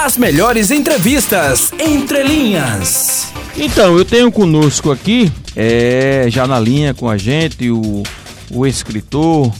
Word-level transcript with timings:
As 0.00 0.16
melhores 0.16 0.70
entrevistas 0.70 1.72
entre 1.76 2.22
linhas. 2.22 3.32
Então, 3.56 3.98
eu 3.98 4.04
tenho 4.04 4.30
conosco 4.30 4.92
aqui, 4.92 5.30
é, 5.56 6.26
já 6.28 6.46
na 6.46 6.60
linha 6.60 6.94
com 6.94 7.10
a 7.10 7.18
gente, 7.18 7.68
o, 7.68 8.04
o 8.48 8.64
escritor, 8.64 9.52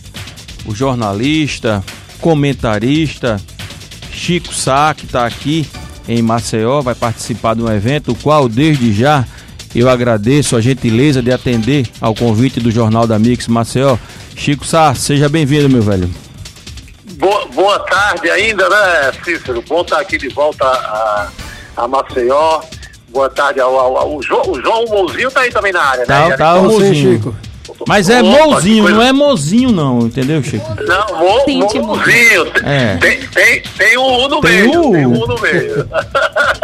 o 0.65 0.73
jornalista, 0.73 1.85
comentarista, 2.21 3.41
Chico 4.13 4.55
Sá, 4.55 4.95
que 4.95 5.07
está 5.07 5.27
aqui 5.27 5.67
em 6.09 6.23
Maceió, 6.23 6.83
vai 6.83 6.95
participar 6.95 7.57
de 7.57 7.63
um 7.63 7.71
evento, 7.71 8.13
o 8.13 8.15
qual 8.15 8.49
desde 8.49 8.93
já 8.93 9.27
eu 9.75 9.91
agradeço 9.91 10.55
a 10.55 10.61
gentileza 10.61 11.21
de 11.21 11.33
atender 11.33 11.85
ao 12.01 12.15
convite 12.15 12.61
do 12.61 12.71
Jornal 12.71 13.09
da 13.09 13.19
Mix 13.19 13.49
Maceió. 13.49 13.99
Chico 14.37 14.65
Sá, 14.65 14.95
seja 14.95 15.29
bem-vindo, 15.29 15.69
meu 15.69 15.83
velho. 15.83 16.09
Boa, 17.69 17.81
tarde 17.81 18.31
ainda, 18.31 18.67
né, 18.67 19.13
Cícero? 19.23 19.63
Bom 19.69 19.83
estar 19.83 20.01
aqui 20.01 20.17
de 20.17 20.31
volta 20.31 20.65
a, 20.65 21.29
a 21.77 21.87
Maceió. 21.87 22.63
Boa 23.11 23.29
tarde 23.29 23.61
ao, 23.61 23.79
ao, 23.79 23.95
ao, 23.99 24.23
João, 24.23 24.53
o 24.53 24.63
João 24.63 24.87
Mouzinho 24.87 25.31
tá 25.31 25.43
aí 25.43 25.51
também 25.51 25.71
na 25.71 25.83
área, 25.83 26.07
tá, 26.07 26.29
né? 26.31 26.37
Tá, 26.39 26.55
o 26.55 26.63
Mouzinho. 26.63 26.95
Chico. 26.95 27.37
Mas 27.87 28.09
é 28.09 28.23
Opa, 28.23 28.47
Mouzinho, 28.47 28.85
coisa... 28.85 28.97
não 28.97 29.05
é 29.05 29.13
Mozinho 29.13 29.71
não, 29.71 29.99
entendeu, 29.99 30.43
Chico? 30.43 30.67
Não, 30.81 31.19
mo, 31.19 31.87
Mouzinho. 31.87 32.47
É. 32.65 32.97
Tem, 32.97 33.21
tem, 33.29 33.61
tem 33.61 33.99
um 33.99 34.25
U 34.25 34.29
no 34.29 34.41
tem 34.41 34.51
meio. 34.51 34.81
Um... 34.81 34.93
Tem 34.93 35.07
um 35.07 35.13
U 35.13 35.27
no 35.27 35.39
meio. 35.39 35.89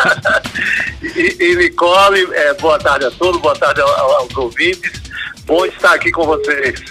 e, 1.05 1.37
e 1.39 1.57
Nicole, 1.57 2.29
é, 2.33 2.55
boa 2.55 2.79
tarde 2.79 3.05
a 3.05 3.11
todos, 3.11 3.39
boa 3.43 3.55
tarde 3.55 3.83
aos, 3.83 3.91
aos 3.91 4.35
ouvintes. 4.39 5.03
Bom 5.45 5.67
estar 5.67 5.93
aqui 5.93 6.11
com 6.11 6.25
vocês. 6.25 6.83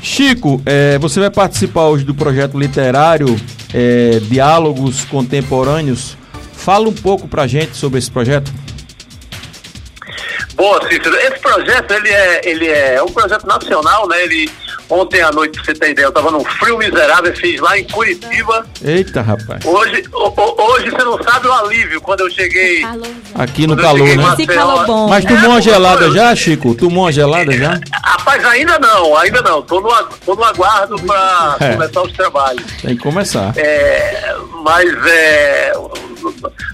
Chico, 0.00 0.62
é, 0.64 0.96
você 0.98 1.18
vai 1.18 1.30
participar 1.30 1.88
hoje 1.88 2.04
do 2.04 2.14
projeto 2.14 2.56
literário 2.56 3.36
é, 3.72 4.20
Diálogos 4.22 5.04
Contemporâneos. 5.04 6.16
Fala 6.52 6.88
um 6.88 6.94
pouco 6.94 7.28
pra 7.28 7.46
gente 7.46 7.76
sobre 7.76 7.98
esse 7.98 8.10
projeto. 8.10 8.52
Boa, 10.58 10.82
Cícero. 10.88 11.14
Esse 11.14 11.38
projeto, 11.38 11.92
ele 11.92 12.08
é, 12.08 12.40
ele 12.44 12.66
é 12.66 13.00
um 13.00 13.06
projeto 13.06 13.46
nacional, 13.46 14.08
né? 14.08 14.24
Ele, 14.24 14.50
ontem 14.90 15.22
à 15.22 15.30
noite, 15.30 15.52
pra 15.52 15.64
você 15.64 15.72
ter 15.72 15.90
ideia, 15.92 16.06
eu 16.06 16.12
tava 16.12 16.32
num 16.32 16.44
frio 16.44 16.76
miserável, 16.76 17.32
fiz 17.36 17.60
lá 17.60 17.78
em 17.78 17.84
Curitiba. 17.84 18.66
Eita, 18.82 19.22
rapaz. 19.22 19.64
Hoje, 19.64 20.02
hoje 20.12 20.90
você 20.90 21.04
não 21.04 21.22
sabe 21.22 21.46
o 21.46 21.52
alívio 21.52 22.00
quando 22.00 22.20
eu 22.22 22.30
cheguei... 22.30 22.82
Aqui 23.36 23.68
no 23.68 23.76
calor, 23.76 24.08
né? 24.08 24.24
Esse 24.32 24.46
calor 24.48 24.84
bom. 24.84 25.08
Mas 25.08 25.24
tomou 25.24 25.50
uma 25.50 25.62
gelada 25.62 26.10
já, 26.10 26.34
Chico? 26.34 26.74
Tomou 26.74 27.04
uma 27.04 27.12
gelada 27.12 27.52
já? 27.52 27.78
Rapaz, 28.28 28.44
ainda 28.44 28.78
não, 28.78 29.16
ainda 29.16 29.40
não. 29.40 29.62
Tô 29.62 29.80
no, 29.80 29.90
tô 30.24 30.34
no 30.34 30.44
aguardo 30.44 30.96
pra 31.02 31.56
é. 31.60 31.72
começar 31.72 32.02
os 32.02 32.12
trabalhos. 32.12 32.62
Tem 32.82 32.94
que 32.94 33.02
começar. 33.02 33.54
É, 33.56 34.36
mas 34.62 34.90
é 35.06 35.72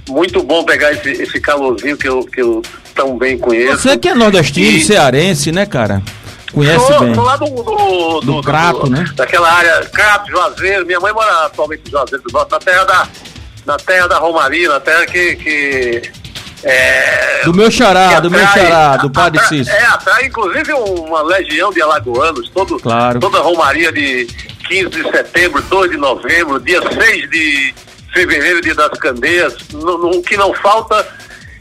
muito 0.08 0.42
bom 0.42 0.64
pegar 0.64 0.92
esse, 0.92 1.10
esse 1.10 1.40
calorzinho 1.40 1.96
que 1.96 2.08
eu, 2.08 2.24
que 2.24 2.42
eu 2.42 2.60
tão 2.92 3.16
bem 3.16 3.38
conheço. 3.38 3.78
Você 3.78 3.96
que 3.96 4.08
é 4.08 4.14
nordestino, 4.14 4.78
e... 4.78 4.84
cearense, 4.84 5.52
né, 5.52 5.64
cara? 5.64 6.02
Conhece 6.52 6.86
sou, 6.86 7.00
bem. 7.00 7.14
Sou 7.14 7.24
lá 7.24 7.36
do, 7.36 7.46
do, 7.46 7.62
do, 7.62 8.20
do 8.20 8.42
Crato, 8.42 8.90
né? 8.90 9.04
Daquela 9.14 9.52
área, 9.52 9.86
Crato, 9.86 10.30
Juazeiro. 10.30 10.84
Minha 10.84 10.98
mãe 10.98 11.12
mora 11.12 11.46
atualmente 11.46 11.82
em 11.86 11.90
Juazeiro 11.90 12.24
do 12.24 12.32
Norte, 12.32 12.50
na 12.50 12.58
terra 12.58 12.84
da, 12.84 13.08
na 13.64 13.76
terra 13.76 14.08
da 14.08 14.18
Romaria, 14.18 14.68
na 14.68 14.80
terra 14.80 15.06
que... 15.06 15.36
que 15.36 16.23
é, 16.64 17.42
do 17.44 17.52
meu 17.52 17.70
xará, 17.70 18.06
atrai, 18.06 18.20
do 18.22 18.30
meu 18.30 18.46
xará, 18.46 18.96
do 19.02 19.10
Padre 19.10 19.40
Cícero. 19.46 19.76
É, 19.76 19.84
atrai 19.86 20.26
inclusive 20.26 20.72
uma 20.72 21.22
legião 21.22 21.70
de 21.70 21.82
alagoanos, 21.82 22.48
todo, 22.48 22.78
claro. 22.78 23.20
toda 23.20 23.38
a 23.38 23.42
Romaria 23.42 23.92
de 23.92 24.26
15 24.68 24.88
de 24.88 25.10
setembro, 25.10 25.60
2 25.62 25.90
de 25.90 25.96
novembro, 25.98 26.58
dia 26.58 26.80
6 26.80 27.30
de 27.30 27.74
fevereiro, 28.14 28.62
dia 28.62 28.74
das 28.74 28.98
candeias, 28.98 29.54
o 29.72 30.22
que 30.22 30.36
não 30.38 30.54
falta 30.54 31.06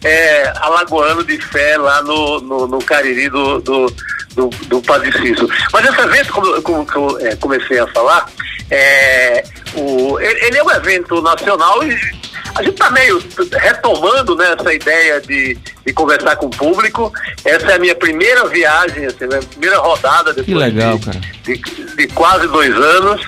é, 0.03 0.53
alagoano 0.61 1.23
de 1.23 1.37
fé 1.37 1.77
lá 1.77 2.01
no, 2.01 2.39
no, 2.39 2.67
no 2.67 2.79
Cariri 2.79 3.27
do, 3.29 3.59
do, 3.59 3.93
do, 4.35 4.49
do 4.67 4.81
Padre 4.81 5.11
Cícero. 5.11 5.49
Mas 5.73 5.85
esse 5.85 5.99
evento, 5.99 6.31
como, 6.31 6.61
como, 6.61 6.85
como 6.85 7.19
eu 7.19 7.27
é, 7.27 7.35
comecei 7.35 7.79
a 7.79 7.87
falar, 7.87 8.29
é, 8.71 9.43
o, 9.75 10.17
ele 10.19 10.57
é 10.57 10.63
um 10.63 10.71
evento 10.71 11.21
nacional 11.21 11.83
e 11.83 12.22
a 12.55 12.61
gente 12.61 12.73
está 12.73 12.91
meio 12.91 13.21
retomando 13.51 14.35
né, 14.35 14.55
essa 14.57 14.73
ideia 14.73 15.19
de, 15.21 15.57
de 15.85 15.93
conversar 15.93 16.35
com 16.35 16.47
o 16.47 16.49
público. 16.49 17.11
Essa 17.43 17.71
é 17.71 17.75
a 17.75 17.79
minha 17.79 17.95
primeira 17.95 18.47
viagem, 18.47 19.05
assim, 19.05 19.27
minha 19.27 19.41
primeira 19.41 19.77
rodada 19.79 20.33
depois 20.33 20.45
que 20.45 20.53
legal, 20.53 20.97
de, 20.97 21.05
cara. 21.05 21.19
De, 21.43 21.57
de 21.57 22.07
quase 22.09 22.47
dois 22.47 22.75
anos. 22.75 23.27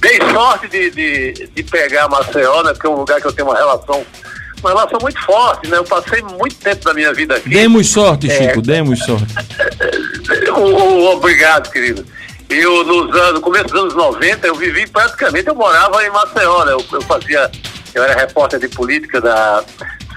Dei 0.00 0.18
sorte 0.32 0.68
de, 0.68 0.90
de, 0.90 1.48
de 1.54 1.62
pegar 1.62 2.08
Maceió, 2.08 2.62
né, 2.62 2.72
porque 2.72 2.86
é 2.86 2.90
um 2.90 2.96
lugar 2.96 3.20
que 3.20 3.26
eu 3.26 3.32
tenho 3.32 3.48
uma 3.48 3.56
relação 3.56 4.04
uma 4.60 4.70
relação 4.70 4.98
muito 5.00 5.20
forte, 5.20 5.68
né? 5.68 5.76
Eu 5.76 5.84
passei 5.84 6.22
muito 6.22 6.56
tempo 6.56 6.84
da 6.84 6.94
minha 6.94 7.12
vida 7.12 7.36
aqui. 7.36 7.50
Demos 7.50 7.90
sorte, 7.90 8.30
Chico, 8.30 8.60
é, 8.60 8.62
demos 8.62 8.98
sorte. 9.00 9.26
obrigado, 11.12 11.70
querido. 11.70 12.04
Eu, 12.48 12.84
nos 12.84 13.14
anos, 13.14 13.34
no 13.34 13.40
começo 13.40 13.66
dos 13.66 13.80
anos 13.80 13.94
90, 13.94 14.46
eu 14.46 14.54
vivi 14.54 14.86
praticamente, 14.86 15.48
eu 15.48 15.54
morava 15.54 16.04
em 16.04 16.10
Maceió, 16.10 16.64
né? 16.64 16.72
Eu, 16.72 16.84
eu 16.92 17.02
fazia, 17.02 17.50
eu 17.94 18.02
era 18.02 18.14
repórter 18.14 18.58
de 18.58 18.68
política 18.68 19.20
da 19.20 19.64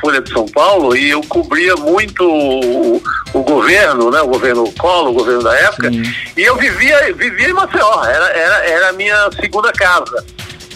Folha 0.01 0.21
de 0.21 0.31
São 0.31 0.45
Paulo 0.47 0.95
e 0.95 1.09
eu 1.09 1.21
cobria 1.23 1.75
muito 1.75 2.23
o, 2.23 3.01
o 3.33 3.43
governo, 3.43 4.11
né? 4.11 4.21
O 4.21 4.27
governo 4.27 4.71
Collor, 4.73 5.11
o 5.11 5.13
governo 5.13 5.43
da 5.43 5.55
época, 5.55 5.89
Sim. 5.91 6.03
e 6.35 6.41
eu 6.41 6.55
vivia, 6.55 7.13
vivia 7.13 7.49
em 7.49 7.53
Maceió, 7.53 8.03
era, 8.05 8.25
era, 8.27 8.65
era 8.65 8.89
a 8.89 8.93
minha 8.93 9.29
segunda 9.39 9.71
casa. 9.71 10.23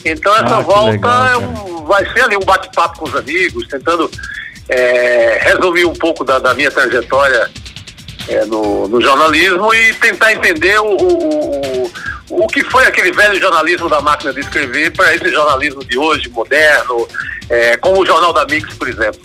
Então 0.04 0.34
essa 0.36 0.58
ah, 0.58 0.62
volta 0.62 0.92
legal, 0.92 1.28
é 1.28 1.38
um, 1.38 1.86
vai 1.86 2.12
ser 2.12 2.22
ali 2.22 2.36
um 2.36 2.46
bate-papo 2.46 3.00
com 3.00 3.06
os 3.06 3.16
amigos, 3.16 3.68
tentando 3.68 4.10
é, 4.68 5.40
resolver 5.44 5.86
um 5.86 5.94
pouco 5.94 6.24
da, 6.24 6.40
da 6.40 6.54
minha 6.54 6.72
trajetória 6.72 7.50
é, 8.28 8.46
no, 8.46 8.88
no, 8.88 9.02
jornalismo 9.02 9.74
e 9.74 9.94
tentar 9.96 10.34
entender 10.34 10.80
o, 10.80 10.96
o, 10.96 11.81
o, 12.31 12.47
que 12.47 12.64
foi 12.64 12.86
aquele 12.86 13.12
velho 13.12 13.40
jornalismo 13.40 13.90
da 13.90 14.02
máquina 14.02 14.34
de 14.34 14.40
escrever 14.40 14.92
para 14.92 15.14
esse 15.16 15.30
jornalismo 15.30 15.84
de 15.84 15.97
hoje, 15.97 16.30
moderno, 16.30 17.08
é, 17.50 17.78
como 17.78 18.02
o 18.02 18.06
Jornal 18.06 18.34
da 18.34 18.46
Mix, 18.46 18.74
por 18.75 18.88
exemplo. 18.88 19.22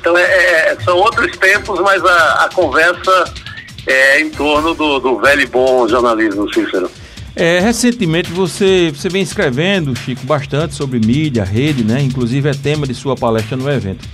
Então 0.00 0.16
é, 0.16 0.22
é 0.22 0.76
são 0.84 0.96
outros 0.96 1.36
tempos, 1.36 1.80
mas 1.80 2.04
a, 2.04 2.44
a 2.44 2.48
conversa 2.54 3.32
é 3.86 4.20
em 4.20 4.30
torno 4.30 4.74
do, 4.74 4.98
do 4.98 5.18
velho 5.18 5.42
e 5.42 5.46
bom 5.46 5.88
jornalismo, 5.88 6.52
Cícero. 6.52 6.90
É, 7.34 7.60
recentemente 7.60 8.32
você, 8.32 8.92
você 8.92 9.08
vem 9.08 9.22
escrevendo, 9.22 9.94
Chico, 9.94 10.26
bastante 10.26 10.74
sobre 10.74 10.98
mídia, 10.98 11.44
rede, 11.44 11.84
né? 11.84 12.00
Inclusive 12.02 12.48
é 12.48 12.52
tema 12.52 12.86
de 12.86 12.94
sua 12.94 13.14
palestra 13.14 13.56
no 13.56 13.70
evento. 13.70 14.04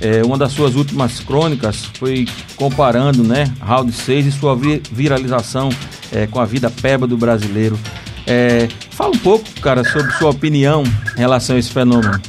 É, 0.00 0.22
uma 0.24 0.36
das 0.36 0.52
suas 0.52 0.74
últimas 0.74 1.20
crônicas 1.20 1.84
foi 1.98 2.26
comparando, 2.56 3.22
né, 3.22 3.52
Round 3.60 3.92
6 3.92 4.26
e 4.26 4.32
sua 4.32 4.56
viralização 4.90 5.68
é, 6.12 6.26
com 6.26 6.40
a 6.40 6.44
vida 6.44 6.70
peba 6.70 7.06
do 7.06 7.16
brasileiro. 7.16 7.78
É, 8.26 8.68
fala 8.90 9.10
um 9.10 9.18
pouco, 9.18 9.44
cara, 9.60 9.84
sobre 9.84 10.12
sua 10.14 10.30
opinião 10.30 10.82
em 11.16 11.20
relação 11.20 11.56
a 11.56 11.58
esse 11.58 11.70
fenômeno. 11.70 12.20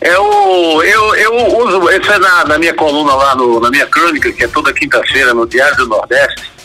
Eu, 0.00 0.82
eu, 0.84 1.14
eu 1.16 1.58
uso, 1.58 1.90
isso 1.90 2.12
é 2.12 2.18
na, 2.18 2.44
na 2.44 2.58
minha 2.58 2.74
coluna 2.74 3.14
lá, 3.14 3.34
no, 3.34 3.58
na 3.58 3.68
minha 3.68 3.86
crônica, 3.86 4.32
que 4.32 4.44
é 4.44 4.48
toda 4.48 4.72
quinta-feira 4.72 5.34
no 5.34 5.46
Diário 5.46 5.76
do 5.76 5.88
Nordeste 5.88 6.58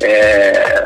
é, 0.00 0.84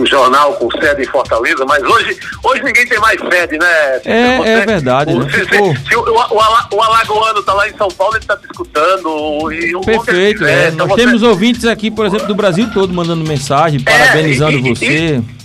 um, 0.00 0.06
jornal 0.06 0.54
com 0.54 0.70
sede 0.72 1.02
em 1.02 1.06
Fortaleza, 1.06 1.64
mas 1.64 1.82
hoje, 1.82 2.18
hoje 2.42 2.62
ninguém 2.62 2.86
tem 2.86 2.98
mais 2.98 3.20
sede, 3.20 3.58
né? 3.58 4.00
É, 4.04 4.36
Você, 4.38 4.48
é 4.48 4.66
verdade. 4.66 5.12
O, 5.12 5.20
né? 5.20 5.30
se, 5.30 5.38
se, 5.44 5.88
se 5.88 5.96
o, 5.96 6.00
o, 6.00 6.74
o, 6.74 6.82
Alagoano 6.82 7.40
está 7.40 7.52
lá 7.54 7.68
em 7.68 7.76
São 7.76 7.88
Paulo, 7.88 8.14
ele 8.14 8.22
está 8.22 8.38
escutando. 8.42 9.52
E 9.52 9.74
o 9.74 9.80
Perfeito, 9.80 10.44
é. 10.44 10.68
Então 10.68 10.86
Nós 10.86 10.96
você... 10.96 11.04
temos 11.04 11.22
ouvintes 11.22 11.64
aqui, 11.64 11.90
por 11.90 12.06
exemplo, 12.06 12.26
do 12.26 12.34
Brasil 12.34 12.68
todo 12.72 12.92
mandando 12.92 13.24
mensagem, 13.24 13.80
é, 13.84 13.90
parabenizando 13.90 14.58
e, 14.58 14.74
você. 14.74 14.86
E, 14.86 15.36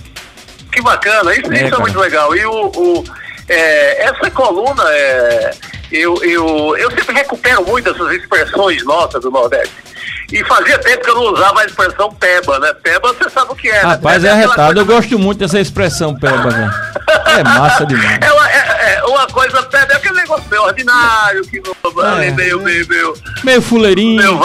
que 0.71 0.81
bacana, 0.81 1.33
isso 1.35 1.51
é, 1.51 1.65
isso 1.65 1.75
é 1.75 1.79
muito 1.79 1.99
legal. 1.99 2.35
E 2.35 2.45
o, 2.45 2.67
o 2.67 3.03
é, 3.49 4.05
essa 4.05 4.31
coluna, 4.31 4.83
é, 4.89 5.51
eu, 5.91 6.15
eu, 6.23 6.77
eu 6.77 6.89
sempre 6.91 7.15
recupero 7.15 7.65
muito 7.65 7.89
essas 7.89 8.13
expressões 8.13 8.83
nossas 8.85 9.21
do 9.21 9.29
Nordeste. 9.29 9.73
E 10.31 10.43
fazia 10.45 10.79
tempo 10.79 11.03
que 11.03 11.09
eu 11.09 11.15
não 11.15 11.33
usava 11.33 11.59
a 11.59 11.65
expressão 11.65 12.09
peba, 12.13 12.57
né? 12.59 12.73
Peba, 12.81 13.11
você 13.11 13.29
sabe 13.29 13.50
que 13.61 13.69
é. 13.69 13.81
Rapaz, 13.81 14.23
né? 14.23 14.29
é 14.29 14.31
arretado. 14.31 14.79
Eu 14.79 14.85
gosto 14.85 15.17
muito 15.19 15.39
dessa 15.39 15.59
expressão 15.59 16.15
peba? 16.15 16.73
É 17.27 17.43
massa 17.43 17.85
demais. 17.85 18.17
É 18.21 18.31
uma, 18.31 18.51
é, 18.51 18.95
é 18.95 19.03
uma 19.03 19.27
coisa, 19.27 19.61
peba, 19.63 19.93
é 19.93 19.95
aquele 19.95 20.15
negócio 20.15 20.49
meio 20.49 20.63
ordinário, 20.63 21.43
que 21.43 21.61
não, 21.61 22.19
é, 22.19 22.31
meio, 22.31 22.59
meio, 22.61 22.87
meio. 22.87 23.13
Meio 23.43 23.61
fuleirinho. 23.61 24.17
Meio, 24.17 24.39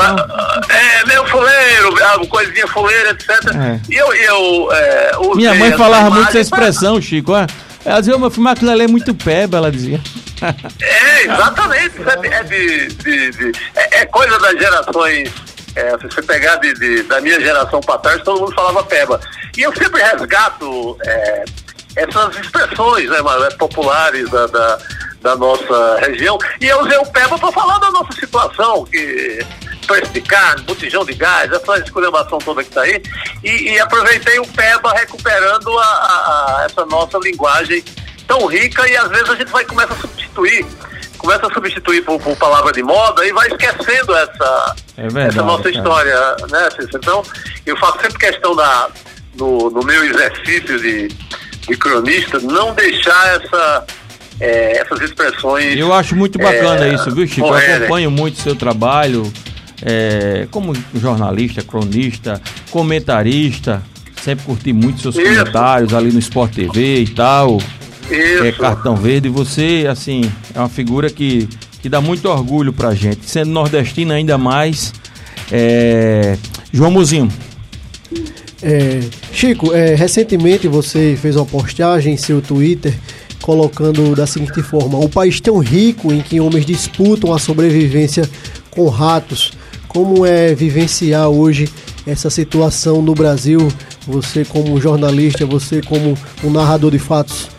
é, 0.68 1.04
meio 1.06 1.26
fuleiro, 1.26 2.28
coisinha 2.28 2.66
fuleira, 2.68 3.10
etc. 3.10 3.28
É. 3.54 3.80
E 3.88 3.96
eu. 3.96 4.12
eu 4.14 4.72
é, 4.72 5.12
Minha 5.34 5.54
mãe 5.54 5.72
falava 5.72 6.10
muito 6.10 6.28
essa 6.28 6.38
expressão, 6.38 7.00
Chico, 7.00 7.32
ó. 7.32 7.46
Ela 7.84 8.00
dizia, 8.00 8.18
meu 8.18 8.30
filho, 8.30 8.48
aquilo 8.48 8.70
ali 8.72 8.82
é 8.82 8.88
muito 8.88 9.14
peba, 9.14 9.58
ela 9.58 9.70
dizia. 9.70 10.00
É, 10.80 11.24
exatamente. 11.24 11.94
É, 12.02 12.42
de, 12.42 12.88
de, 12.88 13.30
de, 13.30 13.52
é, 13.74 14.00
é 14.00 14.06
coisa 14.06 14.38
das 14.38 14.58
gerações 14.58 15.32
é, 15.76 15.90
se 15.98 16.06
você 16.06 16.22
pegar 16.22 16.56
de, 16.56 16.72
de, 16.74 17.02
da 17.02 17.20
minha 17.20 17.38
geração 17.38 17.80
para 17.80 17.98
trás, 17.98 18.22
todo 18.22 18.40
mundo 18.40 18.54
falava 18.54 18.82
peba. 18.84 19.20
E 19.56 19.62
eu 19.62 19.72
sempre 19.76 20.02
resgato 20.02 20.96
é, 21.04 21.44
essas 21.96 22.36
expressões 22.38 23.10
né, 23.10 23.18
populares 23.58 24.28
da, 24.30 24.46
da, 24.46 24.78
da 25.20 25.36
nossa 25.36 25.98
região. 26.00 26.38
E 26.60 26.66
eu 26.66 26.80
usei 26.80 26.96
o 26.96 27.06
PEBA 27.06 27.38
para 27.38 27.52
falar 27.52 27.78
da 27.78 27.90
nossa 27.90 28.12
situação, 28.12 28.84
que 28.86 29.44
preço 29.86 30.12
de 30.12 30.20
carne, 30.20 30.62
botijão 30.64 31.04
de 31.04 31.14
gás, 31.14 31.50
essa 31.52 31.78
esculhambação 31.78 32.38
toda 32.38 32.62
que 32.62 32.70
está 32.70 32.82
aí, 32.82 33.00
e, 33.44 33.70
e, 33.70 33.78
aproveitei 33.78 34.38
o 34.40 34.46
PEBA 34.48 34.92
recuperando 34.92 35.78
a, 35.78 35.84
a, 35.84 36.58
a, 36.58 36.64
essa 36.64 36.84
nossa 36.86 37.18
linguagem 37.18 37.84
tão 38.26 38.46
rica 38.46 38.88
e 38.88 38.96
às 38.96 39.08
vezes 39.08 39.30
a 39.30 39.36
gente 39.36 39.50
vai 39.50 39.64
começa 39.64 39.92
a 39.92 39.96
substituir, 39.96 40.66
começa 41.16 41.46
a 41.46 41.52
substituir 41.52 42.02
por, 42.02 42.20
por 42.20 42.36
palavra 42.36 42.72
de 42.72 42.82
moda 42.82 43.26
e 43.26 43.32
vai 43.32 43.48
esquecendo 43.48 44.14
essa, 44.14 44.76
é 44.96 45.02
verdade, 45.02 45.28
essa 45.28 45.42
nossa 45.42 45.64
cara. 45.64 45.76
história, 45.76 46.36
né, 46.50 46.70
Cícero? 46.70 46.98
Então, 46.98 47.22
eu 47.64 47.76
faço 47.76 48.00
sempre 48.00 48.18
questão 48.18 48.54
da, 48.54 48.88
no, 49.36 49.70
no 49.70 49.82
meu 49.82 50.04
exercício 50.04 50.80
de, 50.80 51.08
de 51.08 51.76
cronista, 51.76 52.38
não 52.40 52.74
deixar 52.74 53.40
essa 53.40 53.86
é, 54.40 54.78
essas 54.78 55.00
expressões. 55.00 55.76
Eu 55.76 55.92
acho 55.92 56.14
muito 56.14 56.38
bacana 56.38 56.86
é, 56.86 56.94
isso, 56.94 57.10
viu, 57.10 57.26
Chico? 57.26 57.46
Morrerem. 57.46 57.70
Eu 57.70 57.76
acompanho 57.78 58.10
muito 58.10 58.38
o 58.38 58.42
seu 58.42 58.54
trabalho 58.54 59.32
é, 59.82 60.46
como 60.50 60.74
jornalista, 60.94 61.62
cronista, 61.62 62.40
comentarista. 62.70 63.82
Sempre 64.22 64.44
curti 64.44 64.72
muito 64.72 65.00
seus 65.00 65.16
isso. 65.16 65.24
comentários 65.24 65.94
ali 65.94 66.12
no 66.12 66.18
Sport 66.18 66.54
TV 66.54 67.00
e 67.00 67.08
tal. 67.08 67.58
Isso. 68.10 68.44
É 68.44 68.52
cartão 68.52 68.96
verde. 68.96 69.28
Você, 69.28 69.86
assim, 69.88 70.30
é 70.54 70.58
uma 70.58 70.68
figura 70.68 71.10
que, 71.10 71.48
que 71.80 71.88
dá 71.88 72.00
muito 72.00 72.28
orgulho 72.28 72.72
pra 72.72 72.94
gente. 72.94 73.28
Sendo 73.28 73.50
nordestino 73.50 74.12
ainda 74.12 74.38
mais. 74.38 74.92
É... 75.50 76.36
João 76.72 76.90
Muzinho. 76.90 77.30
É, 78.62 79.00
Chico, 79.32 79.72
é, 79.74 79.94
recentemente 79.94 80.66
você 80.66 81.16
fez 81.20 81.36
uma 81.36 81.44
postagem 81.44 82.14
em 82.14 82.16
seu 82.16 82.40
Twitter 82.40 82.94
colocando 83.42 84.14
da 84.16 84.26
seguinte 84.26 84.62
forma: 84.62 84.98
o 84.98 85.08
país 85.08 85.40
tão 85.40 85.58
rico 85.58 86.12
em 86.12 86.20
que 86.20 86.40
homens 86.40 86.66
disputam 86.66 87.32
a 87.32 87.38
sobrevivência 87.38 88.28
com 88.70 88.88
ratos. 88.88 89.52
Como 89.88 90.26
é 90.26 90.54
vivenciar 90.54 91.28
hoje 91.28 91.68
essa 92.06 92.28
situação 92.28 93.00
no 93.00 93.14
Brasil? 93.14 93.68
Você 94.06 94.44
como 94.44 94.80
jornalista, 94.80 95.46
você 95.46 95.80
como 95.80 96.16
um 96.44 96.50
narrador 96.50 96.90
de 96.90 96.98
fatos? 96.98 97.55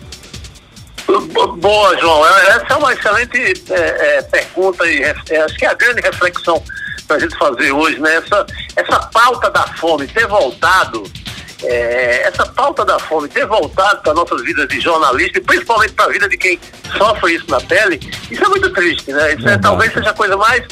Boa, 1.68 1.98
João. 2.00 2.26
É, 2.26 2.48
essa 2.52 2.66
é 2.70 2.76
uma 2.78 2.94
excelente 2.94 3.64
é, 3.72 4.18
é, 4.18 4.22
pergunta 4.22 4.88
e 4.88 5.04
é, 5.04 5.42
acho 5.42 5.58
que 5.58 5.66
é 5.66 5.68
a 5.68 5.74
grande 5.74 6.00
reflexão 6.00 6.64
para 7.06 7.18
a 7.18 7.20
gente 7.20 7.38
fazer 7.38 7.74
hoje, 7.74 8.00
né? 8.00 8.16
Essa, 8.16 8.46
essa 8.74 9.00
pauta 9.08 9.50
da 9.50 9.68
fome 9.76 10.08
ter 10.08 10.26
voltado 10.28 11.04
é, 11.64 12.22
essa 12.26 12.46
pauta 12.46 12.86
da 12.86 12.98
fome 13.00 13.28
ter 13.28 13.46
voltado 13.46 14.02
para 14.02 14.14
nossas 14.14 14.42
vidas 14.44 14.66
de 14.70 14.80
jornalista 14.80 15.40
e 15.40 15.42
principalmente 15.42 15.92
para 15.92 16.06
a 16.06 16.10
vida 16.10 16.30
de 16.30 16.38
quem 16.38 16.58
sofre 16.98 17.36
isso 17.36 17.50
na 17.50 17.60
pele, 17.60 18.00
isso 18.32 18.44
é 18.46 18.48
muito 18.48 18.70
triste, 18.72 19.12
né? 19.12 19.34
Isso 19.34 19.50
é, 19.50 19.58
talvez 19.58 19.92
seja 19.92 20.12
a 20.12 20.14
coisa 20.14 20.38
mais. 20.38 20.64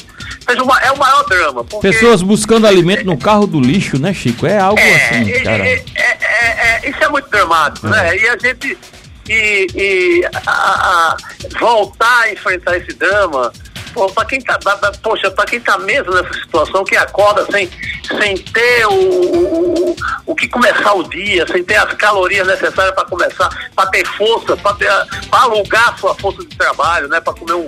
Seja 0.48 0.62
uma, 0.62 0.78
é 0.80 0.92
o 0.92 0.98
maior 0.98 1.24
drama. 1.26 1.64
Porque, 1.64 1.90
Pessoas 1.90 2.22
buscando 2.22 2.66
alimento 2.66 3.04
no 3.04 3.18
carro 3.18 3.46
do 3.46 3.60
lixo, 3.60 3.98
né, 3.98 4.14
Chico? 4.14 4.46
É 4.46 4.58
algo 4.58 4.78
é, 4.78 4.94
assim, 4.94 5.42
cara. 5.42 5.66
É, 5.66 5.84
é, 5.94 6.82
é, 6.84 6.88
isso 6.88 7.04
é 7.04 7.08
muito 7.08 7.28
dramático, 7.28 7.86
né? 7.86 8.16
E 8.16 8.28
a 8.28 8.38
gente. 8.38 8.78
E, 9.28 9.66
e 9.74 10.24
a, 10.46 10.50
a, 10.50 11.16
voltar 11.58 12.22
a 12.22 12.32
enfrentar 12.32 12.76
esse 12.76 12.92
drama 12.94 13.52
para 14.14 14.24
quem 14.26 14.40
tá, 14.40 14.58
poxa, 15.02 15.30
para 15.30 15.46
quem 15.46 15.58
tá 15.58 15.78
mesmo 15.78 16.12
nessa 16.12 16.32
situação, 16.34 16.84
que 16.84 16.96
acorda 16.96 17.46
sem, 17.50 17.68
sem 18.06 18.36
ter 18.36 18.86
o, 18.86 18.92
o, 18.92 19.96
o, 20.26 20.34
que 20.34 20.46
começar 20.48 20.92
o 20.92 21.02
dia, 21.04 21.46
sem 21.46 21.64
ter 21.64 21.76
as 21.76 21.92
calorias 21.94 22.46
necessárias 22.46 22.94
para 22.94 23.04
começar, 23.06 23.70
para 23.74 23.88
ter 23.90 24.06
força, 24.06 24.56
para 24.56 24.76
alugar 25.32 25.98
sua 25.98 26.14
força 26.16 26.40
de 26.44 26.54
trabalho, 26.56 27.08
né? 27.08 27.20
Para 27.20 27.32
comer 27.32 27.54
um, 27.54 27.66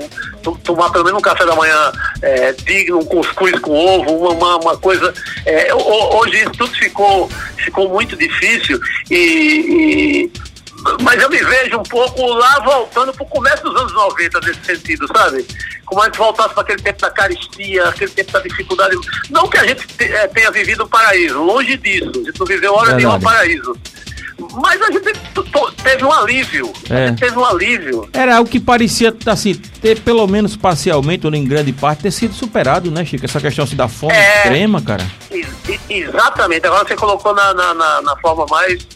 tomar 0.58 0.90
pelo 0.90 1.04
menos 1.04 1.18
um 1.18 1.22
café 1.22 1.46
da 1.46 1.54
manhã 1.54 1.92
é, 2.20 2.52
digno, 2.52 2.98
um 2.98 3.04
cuscuz 3.04 3.58
com 3.60 3.72
ovo, 3.72 4.30
uma, 4.30 4.56
uma 4.56 4.76
coisa. 4.76 5.14
É, 5.46 5.74
hoje 5.74 6.42
isso 6.42 6.52
tudo 6.52 6.74
ficou, 6.74 7.30
ficou 7.56 7.88
muito 7.88 8.16
difícil 8.16 8.78
e, 9.10 10.26
e 10.26 10.47
mas 11.02 11.22
eu 11.22 11.28
me 11.28 11.38
vejo 11.38 11.78
um 11.78 11.82
pouco 11.82 12.24
lá 12.26 12.60
voltando 12.60 13.12
para 13.12 13.22
o 13.22 13.26
começo 13.26 13.62
dos 13.62 13.80
anos 13.80 13.92
90 13.92 14.40
nesse 14.40 14.64
sentido, 14.64 15.06
sabe? 15.08 15.46
Como 15.84 16.02
a 16.02 16.06
gente 16.06 16.18
voltasse 16.18 16.54
para 16.54 16.62
aquele 16.62 16.82
tempo 16.82 17.00
da 17.00 17.10
caristia, 17.10 17.88
aquele 17.88 18.10
tempo 18.10 18.32
da 18.32 18.40
dificuldade. 18.40 18.96
Não 19.30 19.48
que 19.48 19.58
a 19.58 19.66
gente 19.66 19.86
é, 20.00 20.26
tenha 20.28 20.50
vivido 20.50 20.84
o 20.84 20.88
paraíso, 20.88 21.42
longe 21.42 21.76
disso. 21.76 22.10
A 22.14 22.24
gente 22.24 22.38
não 22.38 22.46
viveu 22.46 22.74
hora 22.74 22.94
nenhuma 22.94 23.20
paraíso. 23.20 23.76
Mas 24.62 24.80
a 24.80 24.90
gente 24.90 25.12
teve 25.82 26.04
um 26.04 26.12
alívio. 26.12 26.72
É. 26.88 27.12
teve 27.12 27.36
um 27.36 27.44
alívio. 27.44 28.08
Era 28.12 28.36
algo 28.36 28.48
que 28.48 28.60
parecia, 28.60 29.14
assim, 29.26 29.54
ter 29.54 30.00
pelo 30.00 30.26
menos 30.28 30.56
parcialmente, 30.56 31.26
ou 31.26 31.34
em 31.34 31.44
grande 31.44 31.72
parte, 31.72 32.02
ter 32.02 32.12
sido 32.12 32.32
superado, 32.34 32.90
né, 32.90 33.04
Chico? 33.04 33.24
Essa 33.24 33.40
questão 33.40 33.64
assim, 33.64 33.74
da 33.74 33.88
fome 33.88 34.14
é, 34.14 34.36
extrema, 34.38 34.80
cara. 34.80 35.04
Ex 35.30 35.48
exatamente. 35.90 36.66
Agora 36.66 36.86
você 36.86 36.94
colocou 36.94 37.34
na, 37.34 37.52
na, 37.52 37.74
na, 37.74 38.02
na 38.02 38.16
forma 38.18 38.46
mais 38.48 38.86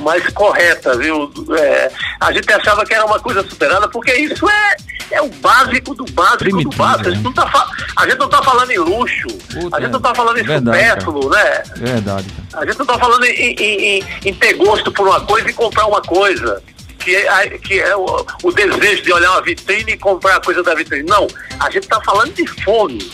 mais 0.00 0.26
correta, 0.30 0.96
viu? 0.96 1.30
É, 1.58 1.90
a 2.20 2.32
gente 2.32 2.52
achava 2.52 2.84
que 2.84 2.94
era 2.94 3.04
uma 3.04 3.20
coisa 3.20 3.42
superada, 3.48 3.88
porque 3.88 4.12
isso 4.12 4.48
é, 4.48 4.76
é 5.10 5.22
o 5.22 5.28
básico 5.28 5.94
do 5.94 6.04
básico 6.12 6.38
Primitivo, 6.38 6.70
do 6.70 6.76
básico. 6.76 7.08
A 7.08 7.12
gente, 7.12 7.22
não 7.22 7.32
tá, 7.32 7.70
a 7.96 8.06
gente 8.06 8.18
não 8.18 8.28
tá 8.28 8.42
falando 8.42 8.70
em 8.70 8.78
luxo, 8.78 9.28
Puta, 9.52 9.76
a 9.76 9.80
gente 9.80 9.90
não 9.90 10.00
tá 10.00 10.14
falando 10.14 10.38
em 10.38 10.42
verdade, 10.42 10.78
supérfluo, 10.78 11.30
né? 11.30 11.62
Verdade. 11.76 12.26
A 12.54 12.66
gente 12.66 12.78
não 12.78 12.86
tá 12.86 12.98
falando 12.98 13.24
em, 13.24 13.54
em, 13.54 14.04
em, 14.24 14.34
ter 14.34 14.54
gosto 14.54 14.90
por 14.92 15.06
uma 15.06 15.20
coisa 15.20 15.48
e 15.48 15.52
comprar 15.52 15.86
uma 15.86 16.02
coisa. 16.02 16.62
Que 16.98 17.16
é, 17.16 17.48
que 17.58 17.80
é 17.80 17.96
o, 17.96 18.26
o 18.42 18.52
desejo 18.52 19.02
de 19.02 19.10
olhar 19.10 19.30
uma 19.30 19.40
vitrine 19.40 19.92
e 19.92 19.96
comprar 19.96 20.36
a 20.36 20.40
coisa 20.40 20.62
da 20.62 20.74
vitrine. 20.74 21.08
Não, 21.08 21.26
a 21.58 21.70
gente 21.70 21.88
tá 21.88 21.98
falando 22.04 22.34
de 22.34 22.46
fome. 22.62 23.10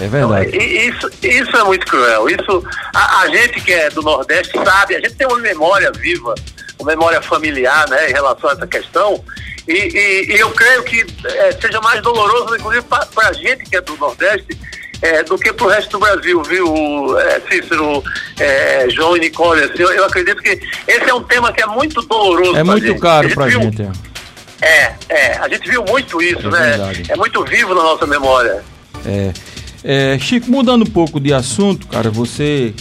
É 0.00 0.06
verdade. 0.06 0.50
Então, 0.56 0.66
isso, 0.66 1.10
isso 1.22 1.56
é 1.56 1.64
muito 1.64 1.86
cruel. 1.86 2.28
Isso, 2.28 2.64
a, 2.94 3.22
a, 3.22 3.28
gente 3.28 3.60
que 3.60 3.72
é 3.72 3.90
do 3.90 4.02
Nordeste 4.02 4.52
sabe, 4.64 4.96
a 4.96 5.00
gente 5.00 5.14
tem 5.14 5.26
uma 5.26 5.38
memória 5.38 5.90
viva, 5.92 6.34
uma 6.78 6.92
memória 6.92 7.20
familiar, 7.20 7.88
né, 7.88 8.10
em 8.10 8.12
relação 8.12 8.50
a 8.50 8.52
essa 8.52 8.66
questão. 8.66 9.24
E, 9.66 9.72
e, 9.72 10.32
e 10.34 10.40
eu 10.40 10.50
creio 10.50 10.82
que 10.84 11.04
é, 11.24 11.52
seja 11.52 11.80
mais 11.80 12.00
doloroso, 12.00 12.56
inclusive, 12.56 12.84
para 12.86 13.28
a 13.28 13.32
gente 13.32 13.64
que 13.64 13.76
é 13.76 13.80
do 13.80 13.96
Nordeste, 13.96 14.56
é, 15.02 15.22
do 15.22 15.36
que 15.36 15.52
para 15.52 15.66
o 15.66 15.68
resto 15.68 15.90
do 15.90 16.00
Brasil, 16.00 16.42
viu, 16.42 17.18
é, 17.18 17.40
Cícero, 17.40 18.02
é, 18.38 18.88
João 18.90 19.16
e 19.16 19.20
Nicole. 19.20 19.62
Assim, 19.62 19.82
eu, 19.82 19.90
eu, 19.90 20.04
acredito 20.04 20.42
que 20.42 20.60
esse 20.86 21.08
é 21.08 21.14
um 21.14 21.22
tema 21.22 21.52
que 21.52 21.62
é 21.62 21.66
muito 21.66 22.00
doloroso. 22.02 22.56
É 22.56 22.64
muito 22.64 22.86
gente. 22.86 23.00
caro 23.00 23.28
para 23.30 23.44
a 23.44 23.50
gente. 23.50 23.82
É, 24.60 24.94
é, 25.08 25.38
a 25.38 25.48
gente 25.48 25.68
viu 25.68 25.84
muito 25.84 26.20
isso, 26.20 26.48
é 26.48 26.50
né? 26.50 26.70
Verdade. 26.70 27.04
É 27.08 27.16
muito 27.16 27.44
vivo 27.44 27.74
na 27.74 27.82
nossa 27.82 28.06
memória. 28.06 28.64
É. 29.06 29.32
É, 29.82 30.18
Chico, 30.18 30.50
mudando 30.50 30.82
um 30.82 30.90
pouco 30.90 31.20
de 31.20 31.32
assunto, 31.32 31.86
cara, 31.86 32.10
você 32.10 32.74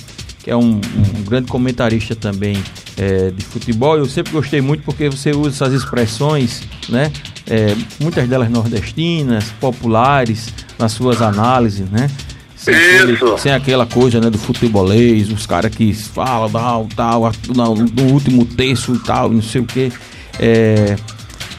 que 0.47 0.51
é 0.51 0.55
um, 0.55 0.79
um 0.79 1.23
grande 1.25 1.51
comentarista 1.51 2.15
também 2.15 2.55
é, 2.95 3.31
de 3.31 3.43
futebol, 3.43 3.97
eu 3.97 4.05
sempre 4.05 4.31
gostei 4.31 4.61
muito 4.61 4.81
porque 4.83 5.09
você 5.09 5.31
usa 5.31 5.49
essas 5.49 5.73
expressões, 5.73 6.63
né? 6.87 7.11
É, 7.45 7.75
muitas 7.99 8.29
delas 8.29 8.49
nordestinas, 8.49 9.51
populares, 9.59 10.53
nas 10.79 10.93
suas 10.93 11.21
análises, 11.21 11.89
né? 11.89 12.09
Sem, 12.55 12.73
aquele, 12.73 13.17
sem 13.37 13.51
aquela 13.51 13.85
coisa 13.85 14.21
né, 14.21 14.29
do 14.29 14.37
futebolês, 14.37 15.29
os 15.29 15.45
caras 15.45 15.75
que 15.75 15.93
falam 15.93 16.49
tal, 16.49 16.87
tal, 16.95 17.75
no 17.75 18.13
último 18.13 18.45
terço 18.45 18.95
e 18.95 18.99
tal, 18.99 19.29
não 19.29 19.41
sei 19.41 19.59
o 19.59 19.65
quê. 19.65 19.91
É, 20.39 20.95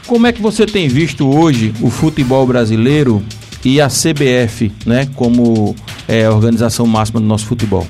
como 0.07 0.25
é 0.25 0.31
que 0.31 0.41
você 0.41 0.65
tem 0.65 0.87
visto 0.87 1.29
hoje 1.29 1.73
o 1.79 1.91
futebol 1.91 2.47
brasileiro 2.47 3.23
e 3.63 3.81
a 3.81 3.87
CBF, 3.87 4.71
né, 4.85 5.07
como 5.15 5.75
é, 6.07 6.29
organização 6.29 6.85
máxima 6.85 7.19
do 7.19 7.25
nosso 7.25 7.45
futebol? 7.45 7.87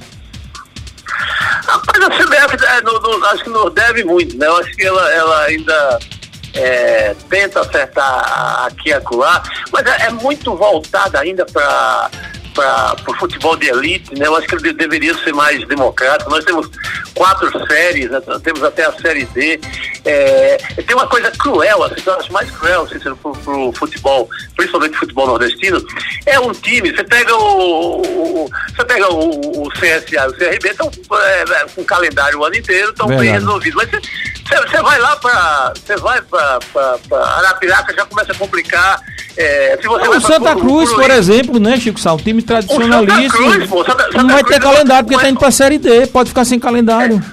Rapaz, 1.65 2.03
a 2.03 2.09
CBF 2.09 2.65
é, 2.65 3.31
acho 3.31 3.43
que 3.43 3.49
nos 3.49 3.73
deve 3.73 4.03
muito, 4.03 4.37
né? 4.37 4.47
Eu 4.47 4.57
acho 4.57 4.71
que 4.75 4.83
ela, 4.83 5.11
ela 5.11 5.43
ainda 5.43 5.99
é, 6.55 7.15
tenta 7.29 7.61
acertar 7.61 8.65
aqui 8.65 8.89
e 8.89 8.93
acolá, 8.93 9.43
mas 9.71 9.85
é, 9.85 10.07
é 10.07 10.09
muito 10.09 10.55
voltada 10.55 11.19
ainda 11.19 11.45
para 11.45 12.09
para 12.55 12.95
o 13.07 13.13
futebol 13.15 13.55
de 13.55 13.69
elite, 13.69 14.13
né? 14.17 14.27
Eu 14.27 14.35
acho 14.35 14.47
que 14.47 14.55
ele 14.55 14.73
deveria 14.73 15.13
ser 15.19 15.33
mais 15.33 15.65
democrático. 15.67 16.29
Nós 16.29 16.43
temos 16.43 16.69
quatro 17.15 17.49
séries, 17.67 18.09
né? 18.11 18.19
temos 18.43 18.63
até 18.63 18.85
a 18.85 18.91
série 18.93 19.25
D. 19.25 19.59
É, 20.05 20.57
tem 20.85 20.95
uma 20.95 21.07
coisa 21.07 21.29
cruel, 21.31 21.83
assim, 21.83 21.95
que 21.95 22.07
eu 22.07 22.13
acho 22.13 22.31
mais 22.31 22.49
cruel, 22.51 22.87
Cícero, 22.87 23.17
pro, 23.17 23.33
pro 23.33 23.73
futebol, 23.73 24.29
principalmente 24.55 24.97
futebol 24.97 25.27
nordestino, 25.27 25.85
é 26.25 26.39
um 26.39 26.51
time, 26.53 26.95
você 26.95 27.03
pega 27.03 27.35
o, 27.35 28.01
o 28.01 28.49
você 28.75 28.85
pega 28.85 29.11
o, 29.11 29.63
o 29.63 29.69
CSA 29.71 30.05
e 30.11 30.27
o 30.27 30.33
CRB, 30.33 30.69
estão 30.69 30.89
é, 31.11 31.41
é, 31.41 31.65
com 31.75 31.83
calendário 31.83 32.39
o 32.39 32.45
ano 32.45 32.55
inteiro, 32.55 32.91
estão 32.91 33.07
bem 33.07 33.31
resolvidos. 33.31 33.75
Mas 33.75 34.01
você, 34.69 34.81
vai 34.81 34.99
lá 34.99 35.15
para. 35.17 35.73
Você 35.75 35.95
vai 35.97 36.21
para 36.21 36.59
Arapiraca, 37.37 37.93
já 37.93 38.05
começa 38.05 38.31
a 38.31 38.35
complicar. 38.35 39.01
É, 39.37 39.77
se 39.81 39.87
você 39.87 40.07
o 40.07 40.21
Santa 40.21 40.55
Cruz, 40.55 40.91
por 40.91 41.09
exemplo, 41.11 41.59
né, 41.59 41.79
Chico 41.79 41.99
Sal? 41.99 42.17
time 42.17 42.41
tradicionalista. 42.41 43.37
Cruz, 43.37 43.67
pô, 43.67 43.85
Santa, 43.85 44.03
Santa 44.03 44.23
não 44.23 44.29
vai 44.29 44.43
ter 44.43 44.59
calendário 44.59 45.03
porque 45.05 45.15
está 45.15 45.29
indo 45.29 45.39
para 45.39 45.47
a 45.47 45.51
Série 45.51 45.77
D, 45.77 46.07
pode 46.07 46.29
ficar 46.29 46.45
sem 46.45 46.59
calendário. 46.59 47.23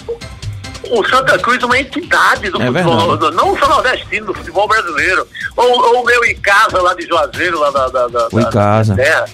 O 0.90 1.04
Santa 1.08 1.38
Cruz 1.38 1.62
é 1.62 1.66
uma 1.66 1.78
entidade 1.78 2.50
do 2.50 2.62
É 2.62 2.66
futebol, 2.66 3.16
do- 3.16 3.30
não 3.32 3.56
só 3.58 3.68
nordestino, 3.68 4.26
do 4.26 4.34
futebol 4.34 4.66
brasileiro. 4.68 5.26
Ou, 5.56 6.00
o 6.00 6.04
meu 6.04 6.24
Icasa 6.24 6.80
lá 6.82 6.94
de 6.94 7.06
Juazeiro, 7.06 7.58
lá 7.60 7.70
da, 7.70 7.88
da, 7.88 8.08
da, 8.08 8.26
O 8.32 8.40
da- 8.40 8.48
Icasa. 8.48 8.94
da 8.94 9.02
terra. 9.02 9.24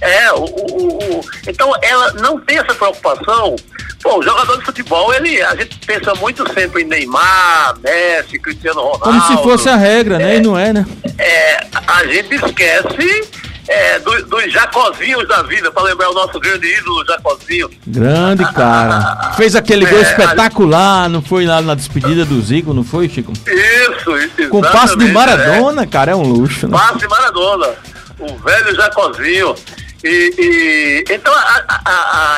É, 0.00 0.32
o, 0.32 0.44
o- 0.44 0.98
o- 1.18 1.24
então 1.46 1.72
ela 1.82 2.12
não 2.14 2.40
tem 2.40 2.58
essa 2.58 2.74
preocupação. 2.74 3.54
Pô, 4.02 4.18
o 4.18 4.22
jogador 4.22 4.56
de 4.58 4.64
futebol, 4.64 5.12
ele, 5.12 5.42
a 5.42 5.54
gente 5.54 5.76
pensa 5.86 6.14
muito 6.14 6.50
sempre 6.54 6.82
em 6.82 6.86
Neymar, 6.86 7.74
Messi, 7.80 8.38
Cristiano 8.38 8.80
Ronaldo. 8.80 9.00
Como 9.04 9.20
se 9.26 9.42
fosse 9.42 9.68
a 9.68 9.76
regra, 9.76 10.16
né? 10.18 10.36
E 10.36 10.40
não 10.40 10.58
é, 10.58 10.72
né? 10.72 10.86
É, 11.18 11.66
a 11.86 12.04
gente 12.06 12.34
esquece 12.34 13.28
é, 13.72 13.98
do- 14.00 14.24
dos 14.26 14.52
Jacozinhos 14.52 15.28
da 15.28 15.42
vida, 15.42 15.70
para 15.70 15.84
lembrar 15.84 16.10
o 16.10 16.12
nosso 16.14 16.40
grande 16.40 16.66
ídolo, 16.66 17.04
Jacozinho. 17.06 17.70
Grande 17.86 18.42
cara. 18.52 19.32
Fez 19.36 19.54
aquele 19.54 19.86
gol 19.86 19.98
É, 19.98 20.02
espetacular, 20.02 21.08
não 21.08 21.22
foi 21.22 21.46
lá 21.46 21.62
na 21.62 21.74
despedida 21.76 22.24
do 22.24 22.40
Zico, 22.42 22.74
não 22.74 22.82
foi, 22.82 23.08
Chico? 23.08 23.32
Isso, 23.46 24.16
isso. 24.16 24.48
Com 24.50 24.58
o 24.58 24.62
passe 24.62 24.96
de 24.96 25.04
exatamente, 25.04 25.12
Maradona, 25.12 25.86
cara, 25.86 26.12
é 26.12 26.14
um 26.16 26.22
luxo, 26.22 26.66
é. 26.66 26.68
né? 26.68 26.76
Passe 26.76 27.06
Maradona, 27.06 27.68
o 28.18 28.36
velho 28.38 28.74
Jacozinho. 28.74 29.54
E, 30.02 31.04
e- 31.06 31.12
então, 31.14 31.32
a- 31.32 31.62
a- 31.68 31.80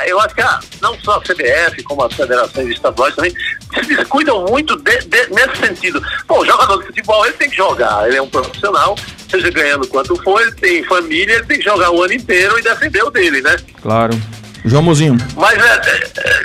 a- 0.00 0.08
eu 0.08 0.18
acho 0.20 0.34
que 0.34 0.42
não 0.82 0.98
só 1.00 1.16
a 1.18 1.20
CBF, 1.22 1.82
como 1.84 2.04
as 2.04 2.12
federações 2.12 2.68
estaduais 2.68 3.14
também, 3.14 3.32
se 3.72 3.80
descuidam 3.86 4.44
muito 4.50 4.74
de- 4.76 4.98
de- 5.06 5.28
nesse 5.30 5.56
sentido. 5.66 6.02
Pô, 6.26 6.40
o 6.40 6.44
jogador 6.44 6.78
de 6.80 6.86
futebol, 6.88 7.24
ele 7.24 7.34
tem 7.34 7.48
que 7.48 7.56
jogar, 7.56 8.06
ele 8.08 8.16
é 8.16 8.22
um 8.22 8.28
profissional, 8.28 8.96
seja 9.32 9.50
ganhando 9.50 9.88
quanto 9.88 10.14
for, 10.22 10.40
ele 10.40 10.52
tem 10.52 10.84
família, 10.84 11.36
ele 11.36 11.46
tem 11.46 11.58
que 11.58 11.64
jogar 11.64 11.90
o 11.90 12.02
ano 12.02 12.12
inteiro 12.12 12.58
e 12.58 12.62
defender 12.62 13.02
o 13.02 13.10
dele, 13.10 13.40
né? 13.40 13.56
Claro. 13.80 14.20
João 14.64 14.82
Mozinho. 14.82 15.16
Mas 15.34 15.58
é, 15.58 15.80
é, 15.84 16.10
é, 16.18 16.44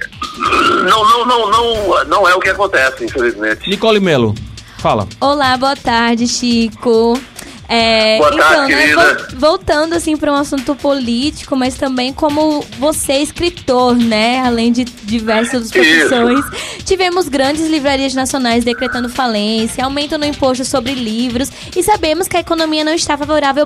não, 0.84 1.08
não, 1.08 1.26
não, 1.26 1.52
não, 1.52 2.06
não 2.06 2.30
é 2.30 2.34
o 2.34 2.40
que 2.40 2.50
acontece, 2.50 3.06
infelizmente. 3.06 3.70
Nicole 3.70 4.00
Melo, 4.00 4.34
fala. 4.80 5.08
Olá, 5.20 5.56
boa 5.58 5.76
tarde, 5.76 6.28
Chico. 6.28 7.20
É, 7.70 8.18
Boa 8.18 8.30
então, 8.34 8.48
tarde, 8.48 8.76
né, 8.76 8.82
querida. 8.82 9.28
voltando 9.36 9.94
assim 9.94 10.16
para 10.16 10.32
um 10.32 10.36
assunto 10.36 10.74
político, 10.76 11.56
mas 11.56 11.76
também 11.76 12.14
como 12.14 12.62
você 12.80 13.14
é 13.14 13.22
escritor, 13.22 13.96
né, 13.96 14.40
além 14.40 14.72
de 14.72 14.86
diversas 14.86 15.70
profissões, 15.70 16.46
tivemos 16.86 17.28
grandes 17.28 17.68
livrarias 17.68 18.14
nacionais 18.14 18.64
decretando 18.64 19.10
falência, 19.10 19.84
aumento 19.84 20.18
no 20.18 20.26
imposto 20.26 20.64
sobre 20.64 20.94
livros 20.94 21.52
e 21.76 21.84
sabemos 21.84 22.28
que 22.28 22.38
a 22.38 22.40
economia 22.40 22.86
não 22.86 22.94
está 22.94 23.18
favorável 23.18 23.66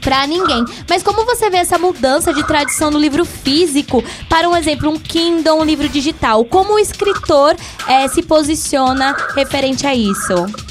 Pra 0.00 0.26
ninguém. 0.26 0.64
Mas 0.88 1.02
como 1.02 1.24
você 1.26 1.50
vê 1.50 1.58
essa 1.58 1.78
mudança 1.78 2.32
de 2.32 2.42
tradição 2.44 2.90
do 2.90 2.98
livro 2.98 3.24
físico 3.24 4.02
para 4.28 4.48
um 4.48 4.56
exemplo, 4.56 4.90
um 4.90 4.98
Kindle, 4.98 5.58
um 5.58 5.64
livro 5.64 5.88
digital? 5.88 6.42
Como 6.44 6.74
o 6.74 6.78
escritor 6.78 7.54
eh, 7.86 8.08
se 8.08 8.22
posiciona 8.22 9.14
referente 9.34 9.86
a 9.86 9.94
isso? 9.94 10.69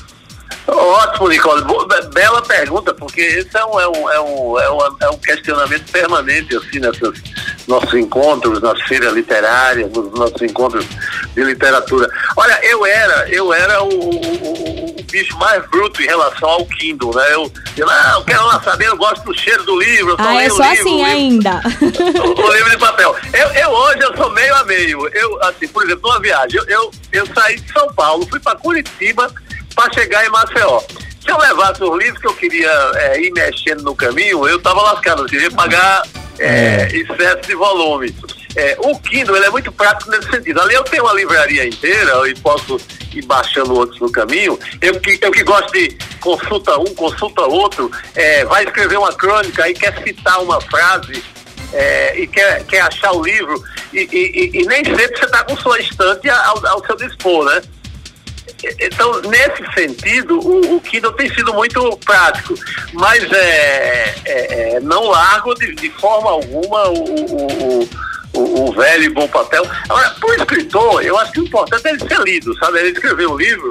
Ótimo, 0.71 1.27
Nicole. 1.29 1.63
Bela 2.13 2.41
pergunta, 2.41 2.93
porque 2.93 3.21
esse 3.21 3.55
é 3.57 3.65
um, 3.65 3.79
é 3.79 3.87
um, 3.89 4.09
é 4.11 4.19
um, 4.21 4.59
é 4.59 4.71
um, 4.71 4.95
é 5.01 5.09
um 5.09 5.17
questionamento 5.17 5.91
permanente, 5.91 6.55
assim, 6.55 6.79
nesses 6.79 7.21
nossos 7.67 7.93
encontros, 7.93 8.61
nas 8.61 8.81
feiras 8.83 9.13
literárias, 9.13 9.91
nos 9.91 10.11
nossos 10.11 10.41
encontros 10.41 10.85
de 11.35 11.43
literatura. 11.43 12.09
Olha, 12.35 12.59
eu 12.63 12.85
era, 12.85 13.29
eu 13.29 13.53
era 13.53 13.83
o, 13.83 13.87
o- 13.89 14.95
o- 14.95 14.99
bicho 15.09 15.35
mais 15.39 15.65
bruto 15.69 16.03
em 16.03 16.05
relação 16.05 16.47
ao 16.47 16.65
Kindle, 16.67 17.11
né? 17.15 17.33
Eu, 17.33 17.51
eu, 17.77 17.87
não, 17.87 18.19
eu 18.19 18.25
quero 18.25 18.45
lá 18.45 18.61
saber, 18.61 18.87
eu 18.89 18.95
gosto 18.97 19.23
do 19.23 19.35
cheiro 19.35 19.63
do 19.63 19.79
livro, 19.79 20.11
eu 20.11 20.17
só 20.17 20.23
Ah, 20.23 20.43
é 20.43 20.49
só 20.49 20.55
o 20.57 20.69
livro, 20.71 20.81
assim 20.81 20.83
o 20.83 20.97
livro- 20.97 21.11
ainda. 21.11 21.61
o 22.47 22.53
livro 22.53 22.69
de 22.69 22.77
papel. 22.77 23.15
Eu, 23.33 23.47
eu 23.53 23.69
hoje 23.71 23.99
eu 24.01 24.15
sou 24.15 24.29
meio 24.31 24.55
a 24.55 24.63
meio. 24.65 25.07
Eu, 25.07 25.43
assim, 25.45 25.67
por 25.67 25.83
exemplo, 25.83 26.07
numa 26.09 26.19
viagem, 26.21 26.59
eu, 26.59 26.65
eu, 26.67 26.91
eu 27.11 27.25
saí 27.33 27.59
de 27.59 27.71
São 27.73 27.91
Paulo, 27.93 28.27
fui 28.29 28.39
para 28.39 28.55
Curitiba 28.59 29.31
para 29.79 29.93
chegar 29.93 30.25
em 30.25 30.29
Maceió. 30.29 30.81
Se 31.21 31.31
eu 31.31 31.37
levasse 31.37 31.81
os 31.81 31.97
livros 31.97 32.19
que 32.19 32.27
eu 32.27 32.33
queria 32.33 32.69
é, 32.95 33.21
ir 33.21 33.31
mexendo 33.31 33.81
no 33.83 33.95
caminho, 33.95 34.45
eu 34.47 34.59
tava 34.61 34.81
lascado, 34.81 35.21
eu 35.21 35.25
queria 35.25 35.49
pagar 35.51 36.03
é, 36.37 36.87
excesso 36.91 37.47
de 37.47 37.55
volume. 37.55 38.13
É, 38.55 38.75
o 38.79 38.99
Kindle 38.99 39.37
ele 39.37 39.45
é 39.45 39.49
muito 39.49 39.71
prático 39.71 40.11
nesse 40.11 40.29
sentido. 40.31 40.59
Ali 40.59 40.73
eu 40.73 40.83
tenho 40.83 41.03
uma 41.03 41.13
livraria 41.13 41.65
inteira 41.65 42.27
e 42.27 42.35
posso 42.39 42.77
ir 43.13 43.23
baixando 43.25 43.73
outros 43.73 43.99
no 44.01 44.11
caminho. 44.11 44.59
Eu 44.81 44.99
que, 44.99 45.17
eu 45.21 45.31
que 45.31 45.43
gosto 45.43 45.71
de 45.71 45.97
consulta 46.19 46.77
um, 46.77 46.93
consulta 46.95 47.41
outro, 47.43 47.89
é, 48.15 48.43
vai 48.45 48.65
escrever 48.65 48.97
uma 48.97 49.13
crônica 49.13 49.69
e 49.69 49.73
quer 49.73 49.95
citar 50.03 50.41
uma 50.41 50.59
frase 50.59 51.23
é, 51.71 52.19
e 52.19 52.27
quer, 52.27 52.65
quer 52.65 52.81
achar 52.81 53.13
o 53.13 53.23
livro, 53.23 53.63
e, 53.93 53.99
e- 53.99 54.05
e- 54.57 54.61
e 54.61 54.65
nem 54.65 54.83
sempre 54.83 55.17
você 55.17 55.25
está 55.25 55.43
com 55.43 55.55
sua 55.57 55.79
estante 55.79 56.29
ao, 56.29 56.65
ao 56.67 56.85
seu 56.85 56.95
dispor, 56.97 57.45
né? 57.45 57.61
Então, 58.79 59.21
nesse 59.21 59.63
sentido, 59.73 60.39
o, 60.39 60.75
o 60.77 60.81
Kindle 60.81 61.13
tem 61.13 61.33
sido 61.33 61.53
muito 61.53 61.97
prático, 62.05 62.53
mas 62.93 63.23
é, 63.31 64.15
é- 64.25 64.73
é, 64.75 64.79
não 64.81 65.05
largo 65.07 65.53
de, 65.55 65.73
de 65.75 65.89
forma 65.91 66.29
alguma 66.31 66.89
o- 66.89 67.03
o- 67.83 67.89
o- 68.33 68.69
o 68.69 68.73
velho 68.73 69.03
e 69.03 69.09
bom 69.09 69.27
papel. 69.27 69.65
Agora, 69.87 70.09
para 70.11 70.29
o 70.29 70.33
escritor, 70.35 71.03
eu 71.03 71.17
acho 71.17 71.31
que 71.31 71.39
o 71.41 71.45
importante 71.45 71.87
é 71.87 71.91
ele 71.91 72.07
ser 72.07 72.19
lido, 72.21 72.57
sabe? 72.59 72.79
Ele 72.79 72.89
escrever 72.89 73.27
um 73.27 73.37
livro 73.37 73.69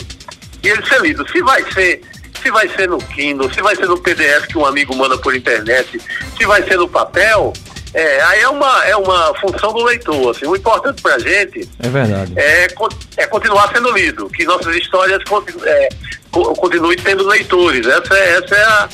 e 0.63 0.69
ele 0.69 0.85
ser 0.87 1.01
lido. 1.01 1.27
Se 1.31 1.41
vai 1.43 1.63
ser, 1.73 2.01
se 2.43 2.51
vai 2.51 2.69
ser 2.71 2.89
no 2.89 2.99
Kindle, 2.99 3.53
se 3.53 3.61
vai 3.63 3.77
ser 3.77 3.87
no 3.87 3.99
PDF 3.99 4.47
que 4.49 4.59
um 4.59 4.65
amigo 4.67 4.95
manda 4.97 5.17
por 5.19 5.35
internet, 5.35 6.01
se 6.37 6.47
vai 6.47 6.63
ser 6.63 6.77
no 6.79 6.89
papel, 6.89 7.53
é, 7.95 8.21
aí 8.23 8.41
é 8.41 8.49
uma, 8.49 8.85
é 8.85 8.97
uma 8.97 9.35
função 9.41 9.73
do 9.73 9.83
leitor. 9.85 10.31
Assim. 10.31 10.47
O 10.47 10.55
importante 10.57 11.01
para 11.03 11.15
a 11.15 11.19
gente 11.19 11.69
É 11.79 11.89
verdade. 11.89 12.33
é, 12.37 12.69
é 13.17 13.27
continuar 13.27 13.73
sendo 13.73 13.91
lido, 13.93 14.29
que 14.29 14.45
nossas 14.45 14.75
histórias 14.77 15.23
continu, 15.25 15.61
é, 15.65 15.89
co- 16.31 16.53
continuem 16.55 16.97
tendo 16.99 17.27
leitores. 17.27 17.87
Essa 17.87 18.15
é, 18.15 18.37
essa 18.39 18.55
é, 18.55 18.63
a- 18.65 18.89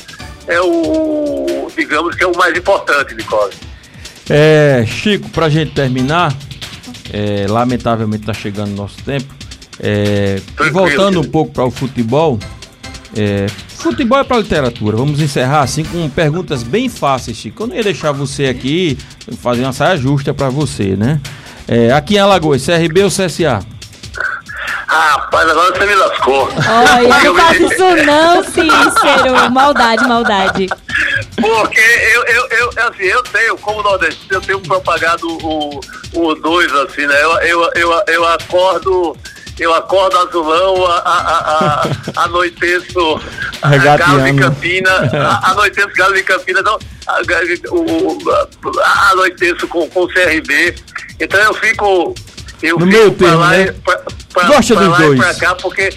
é 0.47 0.61
o, 0.61 1.67
digamos 1.75 2.15
que 2.15 2.23
é 2.23 2.27
o 2.27 2.35
mais 2.37 2.57
importante, 2.57 3.13
Nicole. 3.15 3.53
É, 4.29 4.83
Chico, 4.87 5.29
pra 5.29 5.49
gente 5.49 5.71
terminar, 5.73 6.33
é, 7.13 7.45
lamentavelmente 7.47 8.25
tá 8.25 8.33
chegando 8.33 8.69
o 8.71 8.75
nosso 8.75 8.97
tempo. 9.03 9.33
É, 9.79 10.39
e 10.65 10.69
voltando 10.69 11.19
um 11.19 11.23
pouco 11.29 11.51
para 11.51 11.65
o 11.65 11.69
futebol, 11.69 12.39
é, 13.15 13.45
futebol 13.85 14.17
é 14.17 14.23
para 14.23 14.37
literatura. 14.37 14.97
Vamos 14.97 15.21
encerrar 15.21 15.61
assim 15.61 15.83
com 15.83 16.09
perguntas 16.09 16.63
bem 16.63 16.89
fáceis, 16.89 17.37
Chico. 17.37 17.63
Eu 17.63 17.67
não 17.67 17.75
ia 17.75 17.83
deixar 17.83 18.11
você 18.11 18.47
aqui 18.47 18.97
fazer 19.41 19.61
uma 19.61 19.73
saia 19.73 19.95
justa 19.95 20.33
para 20.33 20.49
você, 20.49 20.95
né? 20.95 21.21
É, 21.67 21.91
aqui 21.91 22.15
em 22.15 22.19
Alagoas, 22.19 22.65
CRB 22.65 23.03
ou 23.03 23.09
CSA? 23.09 23.59
Rapaz, 24.87 25.49
agora 25.49 25.75
você 25.75 25.85
me 25.85 25.95
lascou. 25.95 26.49
Olha, 26.67 27.23
não 27.23 27.35
faça 27.35 27.57
isso 27.57 28.05
não, 28.05 28.43
Cícero. 28.43 29.51
Maldade, 29.51 30.07
maldade. 30.07 30.67
Porque 31.39 31.79
eu, 31.79 32.23
eu, 32.25 32.47
eu, 32.49 32.69
assim, 32.87 33.03
eu 33.03 33.21
tenho, 33.23 33.57
como 33.57 33.83
nordestino, 33.83 34.27
eu 34.31 34.41
tenho 34.41 34.59
propagado 34.61 35.27
o, 35.27 35.79
o 36.13 36.35
dois, 36.35 36.71
assim, 36.73 37.05
né? 37.05 37.23
Eu, 37.23 37.31
eu, 37.41 37.71
eu, 37.75 38.03
eu 38.07 38.27
acordo, 38.27 39.15
eu 39.59 39.73
acordo 39.73 40.17
azulão, 40.17 40.85
a, 40.87 40.97
a, 40.97 41.81
a, 42.17 42.23
anoiteço. 42.25 43.19
Galo 43.83 44.23
de 44.23 44.33
Campina, 44.39 44.91
a, 45.13 45.51
anoiteço 45.51 45.89
Galo 45.95 46.13
de 46.13 46.23
Campina, 46.23 46.61
não, 46.61 46.77
a, 47.07 47.21
anoiteço 49.11 49.67
com, 49.67 49.87
com 49.89 50.01
o 50.01 50.07
CRB. 50.07 50.75
Então 51.19 51.39
eu 51.39 51.53
fico. 51.53 52.15
Eu 52.61 52.79
No 52.79 52.85
fico 52.85 52.97
meio 52.97 53.11
pra 53.13 53.35
lá, 53.35 53.49
né? 53.49 53.63
e- 53.63 53.71
pra, 53.73 53.97
pra, 54.33 54.43
Gosta 54.47 54.73
pra 54.75 54.83
dos 54.83 54.91
lá 54.91 54.97
dois. 54.97 55.13
E 55.13 55.17
pra 55.21 55.33
cá, 55.35 55.55
porque, 55.55 55.89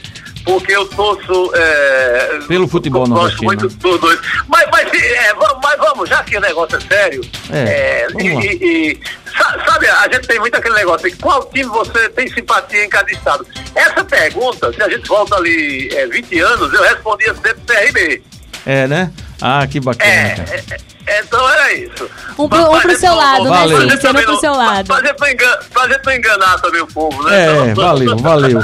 porque 0.48 0.72
eu 0.74 0.86
torço. 0.86 1.52
É, 1.54 2.38
Pelo 2.48 2.66
futebol 2.66 3.06
Gosto 3.06 3.14
nordestino. 3.14 3.46
muito 3.46 3.68
dos 3.68 4.00
dois. 4.00 4.18
Mas, 4.48 4.66
mas, 4.72 4.92
é, 4.94 5.34
vamos, 5.34 5.58
mas 5.62 5.76
vamos, 5.78 6.08
já 6.08 6.22
que 6.24 6.36
o 6.36 6.40
negócio 6.40 6.76
é 6.76 6.80
sério. 6.80 7.20
É, 7.50 7.58
é, 7.58 8.06
e, 8.18 8.92
e- 8.92 9.00
sa- 9.36 9.62
sabe, 9.66 9.86
a 9.88 10.08
gente 10.12 10.26
tem 10.26 10.40
muito 10.40 10.54
aquele 10.54 10.74
negócio 10.74 11.10
de 11.10 11.16
qual 11.16 11.44
time 11.50 11.64
você 11.68 12.08
tem 12.08 12.26
simpatia 12.32 12.84
em 12.84 12.88
cada 12.88 13.10
estado. 13.10 13.46
Essa 13.74 14.02
pergunta, 14.04 14.72
se 14.72 14.82
a 14.82 14.88
gente 14.88 15.06
volta 15.06 15.36
ali 15.36 15.90
é, 15.94 16.06
20 16.06 16.38
anos, 16.40 16.72
eu 16.72 16.82
respondia 16.82 17.34
sempre 17.34 17.60
CRB. 17.66 18.22
É, 18.64 18.86
né? 18.86 19.12
Ah, 19.40 19.66
que 19.66 19.78
bacana, 19.80 20.10
É, 20.10 20.34
é, 20.50 20.64
é, 20.74 20.78
então 21.20 21.48
era 21.50 21.72
isso. 21.74 22.10
Um 22.38 22.48
pro- 22.48 22.48
Pra- 22.48 22.68
um 22.68 22.72
pra 22.72 22.80
pro 22.80 22.96
seu 22.98 23.10
não- 23.10 23.16
lado, 23.16 23.44
né, 23.44 23.50
pra 23.50 23.68
Cícero? 23.80 24.00
também 24.00 24.22
Um 24.22 24.24
pro 24.26 24.34
não- 24.34 24.40
seu 24.40 24.52
lado. 24.54 24.86
Pra, 24.86 25.00
pra 25.02 25.14
não 25.20 25.28
engan- 25.32 25.58
pra 25.72 25.88
gente 25.88 26.04
não 26.06 26.12
enganar 26.12 26.60
também 26.60 26.80
o 26.82 26.86
povo, 26.86 27.22
né? 27.24 27.36
É, 27.46 27.70
Então- 27.70 27.74
valeu, 27.74 28.16
valeu. 28.18 28.60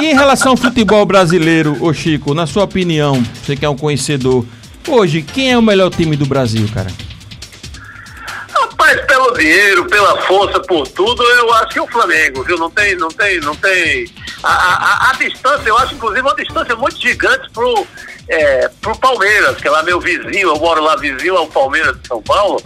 E 0.00 0.06
em 0.06 0.14
relação 0.14 0.52
ao 0.52 0.56
futebol 0.56 1.04
brasileiro, 1.06 1.76
ô 1.82 1.92
Chico, 1.92 2.34
na 2.34 2.46
sua 2.46 2.64
opinião, 2.64 3.22
você 3.42 3.56
que 3.56 3.64
é 3.64 3.68
um 3.68 3.76
conhecedor, 3.76 4.44
hoje, 4.88 5.22
quem 5.22 5.52
é 5.52 5.58
o 5.58 5.62
melhor 5.62 5.90
time 5.90 6.16
do 6.16 6.26
Brasil, 6.26 6.68
cara? 6.72 6.88
Rapaz, 8.52 9.00
pelo 9.06 9.32
dinheiro, 9.34 9.84
pela 9.86 10.20
força, 10.22 10.60
por 10.60 10.86
tudo, 10.88 11.22
eu 11.22 11.52
acho 11.54 11.68
que 11.68 11.78
é 11.78 11.82
o 11.82 11.86
Flamengo, 11.88 12.42
viu? 12.42 12.56
Não 12.58 12.70
tem, 12.70 12.96
não 12.96 13.08
tem, 13.08 13.40
não 13.40 13.54
tem. 13.54 14.06
A, 14.42 14.52
a- 14.52 15.10
a 15.10 15.12
distância, 15.14 15.68
eu 15.68 15.76
acho 15.78 15.94
inclusive 15.94 16.20
uma 16.20 16.34
distância 16.34 16.76
muito 16.76 17.00
gigante 17.00 17.50
pro, 17.50 17.86
é, 18.28 18.68
pro 18.80 18.96
Palmeiras, 18.98 19.56
que 19.56 19.68
é 19.68 19.70
lá 19.70 19.82
meu 19.82 20.00
vizinho, 20.00 20.48
eu 20.48 20.56
moro 20.56 20.82
lá 20.82 20.96
vizinho 20.96 21.36
ao 21.36 21.46
Palmeiras 21.46 21.96
de 22.00 22.08
São 22.08 22.22
Paulo. 22.22 22.60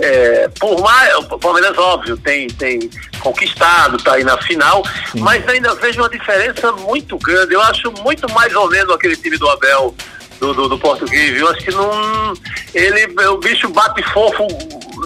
é, 0.00 0.48
por 0.60 0.80
mais, 0.80 1.14
o 1.16 1.38
Palmeiras, 1.38 1.76
óbvio, 1.78 2.16
tem, 2.18 2.48
tem 2.48 2.90
conquistado, 3.20 3.96
está 3.96 4.14
aí 4.14 4.24
na 4.24 4.36
final, 4.38 4.82
Sim. 5.12 5.20
mas 5.20 5.46
ainda 5.48 5.74
vejo 5.74 6.00
uma 6.00 6.08
diferença 6.08 6.72
muito 6.72 7.18
grande. 7.18 7.54
Eu 7.54 7.62
acho 7.62 7.92
muito 8.02 8.30
mais 8.32 8.54
ou 8.54 8.68
menos 8.68 8.94
aquele 8.94 9.16
time 9.16 9.38
do 9.38 9.48
Abel, 9.48 9.94
do, 10.38 10.52
do, 10.52 10.68
do 10.68 10.78
português, 10.78 11.32
viu? 11.32 11.48
Acho 11.48 11.64
que 11.64 11.70
não. 11.70 12.34
Ele, 12.74 13.06
o 13.28 13.38
bicho 13.38 13.68
bate 13.70 14.02
fofo, 14.12 14.46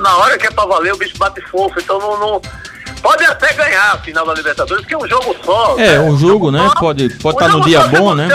na 0.01 0.17
hora 0.17 0.37
que 0.37 0.47
é 0.47 0.51
pra 0.51 0.67
valer, 0.67 0.93
o 0.93 0.99
bicho 0.99 1.17
bate 1.19 1.41
fofo, 1.43 1.79
então 1.79 1.99
não, 1.99 2.19
não 2.19 2.43
pode 3.01 3.25
até 3.25 3.53
ganhar 3.55 3.93
a 3.93 3.99
final 3.99 4.27
da 4.27 4.35
Libertadores, 4.35 4.83
porque 4.83 4.95
é 4.95 4.99
um 4.99 5.09
jogo 5.09 5.37
só. 5.45 5.79
É, 5.79 5.99
né? 5.99 6.01
um 6.01 6.19
jogo, 6.19 6.51
né? 6.51 6.69
Pode 6.79 7.07
estar 7.07 7.23
pode 7.23 7.39
tá 7.39 7.49
no 7.49 7.61
dia 7.65 7.87
bom, 7.87 8.15
né? 8.15 8.29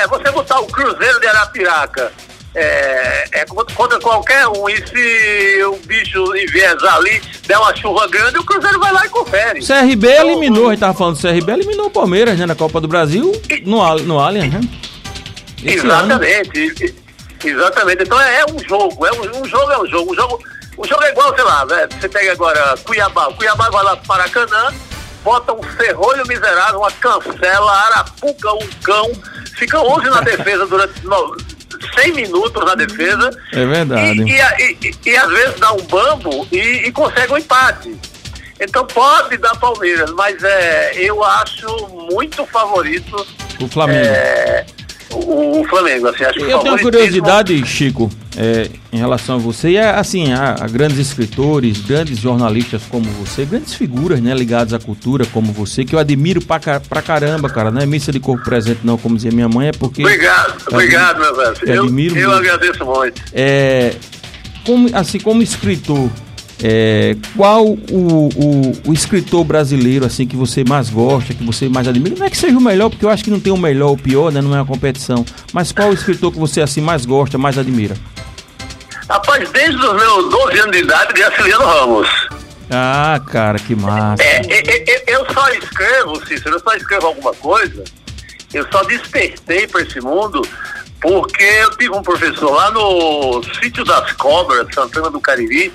É, 0.00 0.08
você 0.08 0.30
botar 0.30 0.60
o 0.60 0.66
Cruzeiro 0.66 1.20
de 1.20 1.26
Arapiraca 1.26 2.12
é, 2.54 3.40
é 3.40 3.44
contra 3.74 3.98
qualquer 4.00 4.46
um. 4.48 4.68
E 4.68 4.76
se 4.76 5.64
o 5.64 5.76
bicho 5.86 6.36
enviesar 6.36 6.96
ali, 6.96 7.20
der 7.46 7.58
uma 7.58 7.74
chuva 7.76 8.08
grande, 8.08 8.38
o 8.38 8.44
Cruzeiro 8.44 8.78
vai 8.80 8.92
lá 8.92 9.06
e 9.06 9.08
confere. 9.08 9.60
CRB 9.60 10.08
então, 10.08 10.28
eliminou, 10.28 10.66
a 10.68 10.70
gente 10.70 10.80
tava 10.80 10.94
falando 10.94 11.16
do 11.16 11.22
CRB, 11.22 11.52
eliminou 11.52 11.86
o 11.86 11.90
Palmeiras, 11.90 12.38
né, 12.38 12.46
na 12.46 12.54
Copa 12.54 12.80
do 12.80 12.88
Brasil, 12.88 13.32
e, 13.48 13.60
no, 13.62 13.96
no 14.00 14.18
Allianz, 14.18 14.52
né? 14.52 14.60
exatamente. 15.64 16.94
Exatamente. 17.44 18.02
Então 18.02 18.20
é, 18.20 18.40
é, 18.40 18.44
um 18.46 18.58
jogo, 18.58 19.06
é 19.06 19.12
um, 19.12 19.42
um, 19.42 19.44
jogo 19.44 19.72
é 19.72 19.78
um 19.80 19.86
jogo. 19.86 20.12
Um 20.12 20.14
jogo, 20.14 20.42
um 20.78 20.84
jogo 20.84 21.02
é 21.04 21.10
igual, 21.10 21.34
sei 21.34 21.44
lá, 21.44 21.66
né? 21.66 21.88
Você 21.98 22.08
pega 22.08 22.32
agora 22.32 22.74
Cuiabá, 22.84 23.28
o 23.28 23.34
Cuiabá 23.34 23.70
vai 23.70 23.84
lá 23.84 23.96
para 23.96 24.08
Maracanã, 24.08 24.72
bota 25.22 25.52
um 25.52 25.62
ferrolho 25.62 26.26
miserável, 26.26 26.80
uma 26.80 26.90
cancela, 26.92 27.72
arapuca, 27.72 28.52
um 28.52 28.68
cão, 28.82 29.10
fica 29.56 29.80
11 29.80 30.10
na 30.10 30.20
defesa 30.20 30.66
durante 30.66 31.00
100 31.98 32.12
minutos 32.12 32.64
na 32.64 32.74
defesa. 32.74 33.30
É 33.52 33.66
verdade. 33.66 34.22
E, 34.22 34.32
e, 34.32 34.78
e, 34.82 35.10
e 35.10 35.16
às 35.16 35.30
vezes 35.30 35.60
dá 35.60 35.72
um 35.72 35.82
bambo 35.82 36.46
e, 36.52 36.90
consegue 36.92 37.32
um 37.32 37.38
empate. 37.38 37.96
Então 38.60 38.86
pode 38.86 39.38
dar 39.38 39.56
Palmeiras, 39.56 40.10
mas 40.10 40.42
é, 40.42 40.92
eu 40.96 41.24
acho 41.24 41.66
muito 42.12 42.44
favorito. 42.46 43.26
O 43.58 43.68
Flamengo. 43.68 44.06
É, 44.06 44.66
o, 45.12 45.60
o, 45.60 45.68
Flamengo, 45.68 46.08
assim, 46.08 46.24
acho 46.24 46.40
Eu 46.40 46.58
tenho 46.60 46.78
curiosidade, 46.78 47.66
Chico, 47.66 48.10
é, 48.36 48.68
em 48.92 48.98
relação 48.98 49.36
a 49.36 49.38
você, 49.38 49.70
e 49.70 49.76
é, 49.76 49.90
assim, 49.90 50.32
a, 50.32 50.56
a, 50.60 50.66
grandes 50.66 50.98
escritores, 50.98 51.78
grandes 51.80 52.18
jornalistas 52.18 52.82
como 52.88 53.04
você, 53.10 53.44
grandes 53.44 53.74
figuras, 53.74 54.20
né, 54.20 54.32
ligadas 54.34 54.72
à 54.72 54.78
cultura 54.78 55.24
como 55.26 55.52
você, 55.52 55.84
que 55.84 55.94
eu 55.94 55.98
admiro 55.98 56.40
pra, 56.40 56.58
pra 56.80 57.02
caramba, 57.02 57.48
cara, 57.48 57.70
não 57.70 57.80
é 57.80 57.86
missa 57.86 58.12
de 58.12 58.20
corpo 58.20 58.44
presente 58.44 58.80
não, 58.84 58.96
como 58.96 59.16
dizia 59.16 59.32
minha 59.32 59.48
mãe, 59.48 59.68
é 59.68 59.72
porque... 59.72 60.02
Obrigado, 60.02 60.62
obrigado, 60.70 61.20
meu 61.20 61.36
velho. 61.36 61.56
Eu, 61.62 61.82
admiro 61.84 62.16
eu 62.16 62.30
muito. 62.30 62.38
agradeço 62.40 62.84
muito. 62.84 63.22
É, 63.32 63.94
como, 64.64 64.88
assim, 64.94 65.18
como 65.18 65.42
escritor, 65.42 66.10
é, 66.62 67.16
qual 67.36 67.66
o, 67.66 67.78
o, 67.90 68.72
o, 68.88 68.92
escritor 68.92 69.44
brasileiro 69.44 70.04
assim 70.04 70.26
que 70.26 70.36
você 70.36 70.62
mais 70.62 70.90
gosta, 70.90 71.32
que 71.32 71.42
você 71.42 71.68
mais 71.68 71.88
admira? 71.88 72.16
Não 72.18 72.26
é 72.26 72.30
que 72.30 72.36
seja 72.36 72.56
o 72.56 72.60
melhor, 72.60 72.90
porque 72.90 73.04
eu 73.04 73.08
acho 73.08 73.24
que 73.24 73.30
não 73.30 73.40
tem 73.40 73.52
o 73.52 73.56
melhor 73.56 73.88
ou 73.88 73.94
o 73.94 73.98
pior, 73.98 74.30
né? 74.30 74.40
Não 74.42 74.54
é 74.54 74.58
uma 74.58 74.66
competição. 74.66 75.24
Mas 75.52 75.72
qual 75.72 75.88
o 75.88 75.94
escritor 75.94 76.30
que 76.32 76.38
você 76.38 76.60
assim 76.60 76.80
mais 76.80 77.06
gosta, 77.06 77.38
mais 77.38 77.56
admira? 77.56 77.96
Rapaz, 79.08 79.50
desde 79.50 79.76
os 79.76 79.94
meus 79.94 80.30
12 80.30 80.58
anos 80.60 80.72
de 80.72 80.82
idade, 80.82 81.12
Graciliano 81.14 81.64
Ramos. 81.64 82.08
Ah, 82.70 83.20
cara, 83.26 83.58
que 83.58 83.74
massa. 83.74 84.22
É, 84.22 84.40
é, 84.46 84.58
é, 84.58 84.90
é, 84.90 85.16
eu 85.16 85.26
só 85.32 85.48
escrevo, 85.48 86.26
Cícero, 86.26 86.56
eu 86.56 86.60
só 86.60 86.74
escrevo 86.74 87.08
alguma 87.08 87.34
coisa, 87.34 87.82
eu 88.54 88.64
só 88.70 88.84
despertei 88.84 89.66
para 89.66 89.82
esse 89.82 90.00
mundo 90.00 90.42
porque 91.00 91.42
eu 91.42 91.70
tive 91.70 91.96
um 91.96 92.02
professor 92.02 92.52
lá 92.52 92.70
no 92.70 93.42
Sítio 93.60 93.84
das 93.84 94.12
Cobras, 94.12 94.66
Santana 94.74 95.10
do 95.10 95.20
Cariri, 95.20 95.72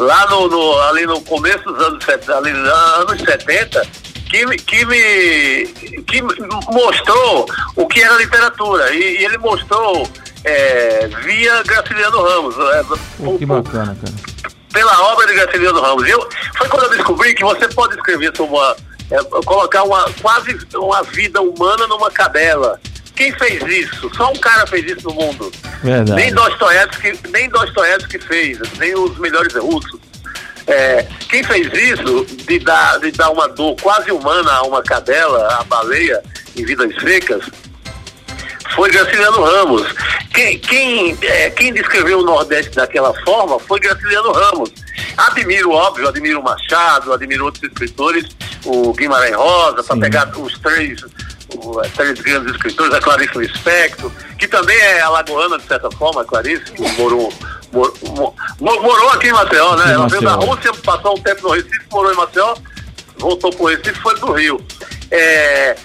lá 0.00 0.26
no, 0.30 0.48
no, 0.48 0.80
ali 0.82 1.06
no 1.06 1.20
começo 1.22 1.62
dos 1.64 1.84
anos, 1.84 2.04
ali, 2.30 2.50
anos 2.50 3.20
70, 3.20 3.86
que, 4.30 4.46
que, 4.56 4.84
me, 4.86 5.66
que 6.04 6.22
mostrou 6.72 7.46
o 7.76 7.86
que 7.86 8.00
era 8.00 8.16
literatura. 8.16 8.92
E, 8.94 9.18
e 9.18 9.24
ele 9.24 9.38
mostrou 9.38 10.08
é, 10.44 11.08
via 11.22 11.62
Graciliano 11.64 12.22
Ramos. 12.22 12.56
É, 12.58 13.38
que 13.38 13.46
bacana, 13.46 13.96
cara. 14.00 14.30
Pela 14.72 15.02
obra 15.12 15.26
de 15.26 15.34
Graciliano 15.34 15.80
Ramos. 15.80 16.08
Eu, 16.08 16.28
foi 16.56 16.68
quando 16.68 16.84
eu 16.84 16.90
descobri 16.90 17.34
que 17.34 17.44
você 17.44 17.68
pode 17.68 17.94
escrever 17.96 18.34
sobre 18.36 18.54
uma. 18.54 18.76
É, 19.10 19.22
colocar 19.44 19.82
uma, 19.82 20.08
quase 20.22 20.56
uma 20.74 21.02
vida 21.02 21.42
humana 21.42 21.86
numa 21.88 22.10
cadela. 22.10 22.80
Quem 23.20 23.32
fez 23.32 23.62
isso? 23.66 24.10
Só 24.16 24.32
um 24.32 24.36
cara 24.36 24.66
fez 24.66 24.92
isso 24.92 25.06
no 25.06 25.14
mundo. 25.14 25.52
Verdade. 25.82 26.18
Nem 26.18 26.32
Dostoiévski, 26.32 27.20
nem 27.28 27.50
Dostoiévski 27.50 28.18
fez, 28.18 28.58
nem 28.78 28.94
os 28.94 29.18
melhores 29.18 29.52
russos. 29.56 30.00
É, 30.66 31.06
quem 31.28 31.44
fez 31.44 31.70
isso 31.70 32.24
de 32.24 32.58
dar, 32.60 32.98
de 32.98 33.10
dar 33.10 33.28
uma 33.28 33.46
dor 33.46 33.76
quase 33.82 34.10
humana 34.10 34.50
a 34.50 34.62
uma 34.62 34.82
cadela, 34.82 35.58
a 35.60 35.64
baleia, 35.64 36.22
em 36.56 36.64
vidas 36.64 36.94
secas, 36.98 37.44
foi 38.74 38.90
Graciliano 38.90 39.44
Ramos. 39.44 39.86
Quem, 40.32 40.58
quem, 40.58 41.18
é, 41.20 41.50
quem 41.50 41.74
descreveu 41.74 42.20
o 42.20 42.24
Nordeste 42.24 42.74
daquela 42.74 43.12
forma 43.22 43.60
foi 43.60 43.80
Graciliano 43.80 44.32
Ramos. 44.32 44.72
Admiro, 45.18 45.72
óbvio, 45.72 46.08
admiro 46.08 46.40
o 46.40 46.42
Machado, 46.42 47.12
admiro 47.12 47.44
outros 47.44 47.64
escritores, 47.64 48.24
o 48.64 48.94
Guimarães 48.94 49.36
Rosa, 49.36 49.82
para 49.82 49.96
pegar 49.98 50.38
os 50.38 50.58
três 50.60 51.04
o, 51.64 51.80
três 51.94 52.20
grandes 52.20 52.54
escritores, 52.54 52.92
a 52.94 53.00
Clarice 53.00 53.38
Lispector, 53.38 54.10
que 54.38 54.48
também 54.48 54.78
é 54.78 55.00
alagoana, 55.00 55.58
de 55.58 55.66
certa 55.66 55.90
forma, 55.90 56.22
a 56.22 56.24
Clarice, 56.24 56.64
que 56.72 56.82
morou, 56.92 57.32
morou, 57.72 58.34
morou 58.60 59.10
aqui 59.10 59.28
em 59.28 59.32
Maceió, 59.32 59.76
né? 59.76 59.92
Ela 59.92 60.08
veio 60.08 60.22
da 60.22 60.34
Rússia, 60.34 60.72
passou 60.84 61.16
um 61.16 61.22
tempo 61.22 61.42
no 61.42 61.54
Recife, 61.54 61.80
morou 61.90 62.12
em 62.12 62.16
Maceió, 62.16 62.54
voltou 63.18 63.50
para 63.52 63.62
o 63.62 63.66
Recife 63.66 63.90
e 63.90 64.02
foi 64.02 64.18
do 64.18 64.32
Rio. 64.32 64.66
É, 65.10 65.76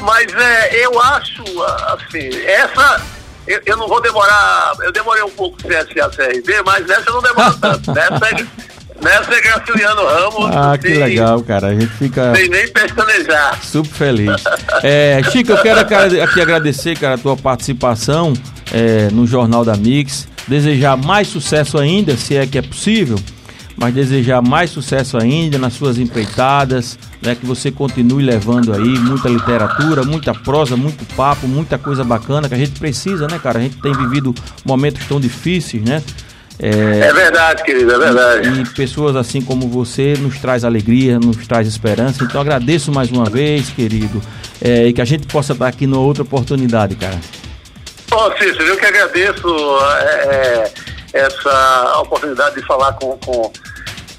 mas 0.00 0.32
é, 0.34 0.84
eu 0.84 1.00
acho, 1.00 1.42
assim, 1.62 2.28
essa. 2.46 3.02
Eu, 3.46 3.60
eu, 3.66 3.76
não 3.76 3.86
vou 3.86 4.00
demorar. 4.00 4.72
Eu 4.80 4.92
demorei 4.92 5.22
um 5.22 5.30
pouco 5.30 5.56
CSA 5.58 6.08
CRB, 6.10 6.62
mas 6.64 6.86
nessa 6.86 7.08
eu 7.08 7.14
não 7.14 7.22
demoro 7.22 7.58
tanto. 7.58 7.92
Nessa 7.92 8.28
é, 8.28 8.46
Nessa 9.04 9.34
é 9.34 9.40
Graciliano 9.42 10.02
Ramos. 10.02 10.56
Ah, 10.56 10.78
que 10.78 10.88
legal, 10.88 11.42
cara. 11.42 11.68
A 11.68 11.74
gente 11.74 11.92
fica. 11.92 12.34
Sem 12.34 12.48
nem 12.48 12.66
pestanejar. 12.68 13.62
Super 13.62 13.90
feliz. 13.90 14.42
É, 14.82 15.22
Chico, 15.30 15.52
eu 15.52 15.62
quero 15.62 15.80
aqui 15.80 16.40
agradecer, 16.40 16.98
cara, 16.98 17.14
a 17.14 17.18
tua 17.18 17.36
participação 17.36 18.34
é, 18.72 19.08
no 19.10 19.26
Jornal 19.26 19.64
da 19.64 19.76
Mix. 19.76 20.28
Desejar 20.46 20.96
mais 20.96 21.28
sucesso 21.28 21.78
ainda, 21.78 22.16
se 22.16 22.36
é 22.36 22.46
que 22.46 22.58
é 22.58 22.62
possível. 22.62 23.18
Mas 23.76 23.94
desejar 23.94 24.42
mais 24.42 24.70
sucesso 24.70 25.16
ainda 25.16 25.58
nas 25.58 25.72
suas 25.72 25.98
empreitadas, 25.98 26.98
né, 27.22 27.34
que 27.34 27.46
você 27.46 27.70
continue 27.70 28.22
levando 28.22 28.72
aí 28.72 28.98
muita 28.98 29.28
literatura, 29.28 30.04
muita 30.04 30.34
prosa, 30.34 30.76
muito 30.76 31.04
papo, 31.16 31.48
muita 31.48 31.78
coisa 31.78 32.04
bacana 32.04 32.48
que 32.48 32.54
a 32.54 32.58
gente 32.58 32.78
precisa, 32.78 33.26
né, 33.26 33.38
cara? 33.42 33.58
A 33.58 33.62
gente 33.62 33.76
tem 33.78 33.92
vivido 33.92 34.34
momentos 34.64 35.04
tão 35.06 35.18
difíceis, 35.18 35.82
né? 35.82 36.02
É, 36.58 37.08
é 37.08 37.12
verdade, 37.12 37.64
querido, 37.64 37.92
é 37.92 37.98
verdade. 37.98 38.48
E, 38.48 38.68
pessoas 38.74 39.16
assim 39.16 39.42
como 39.42 39.68
você 39.68 40.14
nos 40.18 40.38
traz 40.38 40.64
alegria, 40.64 41.18
nos 41.18 41.46
traz 41.46 41.66
esperança. 41.66 42.22
Então 42.22 42.40
agradeço 42.40 42.92
mais 42.92 43.10
uma 43.10 43.24
vez, 43.24 43.70
querido, 43.70 44.22
é, 44.62 44.86
e 44.86 44.92
que 44.92 45.00
a 45.00 45.04
gente 45.04 45.26
possa 45.26 45.52
estar 45.52 45.66
aqui 45.66 45.86
numa 45.86 46.02
outra 46.02 46.22
oportunidade, 46.22 46.94
cara. 46.94 47.18
Ô, 48.12 48.30
Cícero, 48.38 48.62
eu 48.62 48.76
que 48.76 48.86
agradeço 48.86 49.48
é, 50.00 50.72
é 50.72 50.72
essa 51.14 51.98
oportunidade 52.00 52.56
de 52.56 52.66
falar 52.66 52.92
com, 52.94 53.16
com, 53.18 53.52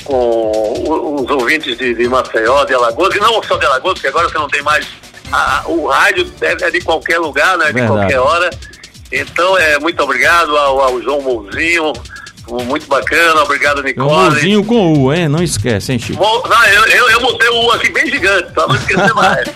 com 0.03 1.21
os 1.21 1.29
ouvintes 1.29 1.77
de, 1.77 1.93
de 1.93 2.07
Maceió, 2.07 2.65
de 2.65 2.73
Alagoas, 2.73 3.15
e 3.15 3.19
não 3.19 3.41
só 3.43 3.57
de 3.57 3.65
Alagoas, 3.65 3.95
porque 3.95 4.07
agora 4.07 4.29
você 4.29 4.37
não 4.37 4.47
tem 4.47 4.61
mais. 4.61 4.87
A, 5.31 5.63
o 5.67 5.87
rádio 5.87 6.31
é, 6.41 6.51
é 6.51 6.71
de 6.71 6.81
qualquer 6.81 7.19
lugar, 7.19 7.57
né? 7.57 7.67
De 7.67 7.73
verdade. 7.73 7.97
qualquer 7.97 8.19
hora. 8.19 8.49
Então, 9.11 9.57
é, 9.57 9.77
muito 9.79 10.01
obrigado 10.01 10.57
ao, 10.57 10.81
ao 10.81 11.01
João 11.01 11.21
Mouzinho, 11.21 11.93
muito 12.49 12.87
bacana, 12.87 13.41
obrigado, 13.41 13.83
Nicole. 13.83 14.09
Mãozinho 14.09 14.63
com 14.63 14.93
U, 14.93 15.13
hein? 15.13 15.27
Não 15.27 15.43
esquece, 15.43 15.91
hein, 15.91 15.99
Chico? 15.99 16.23
Não, 16.23 16.65
eu, 16.65 16.85
eu, 16.85 17.09
eu 17.09 17.21
botei 17.21 17.49
o 17.49 17.65
U 17.65 17.71
aqui 17.71 17.89
bem 17.89 18.07
gigante, 18.07 18.51
pra 18.53 18.67
não 18.67 18.75
esquecer 18.75 19.13
mais. 19.13 19.49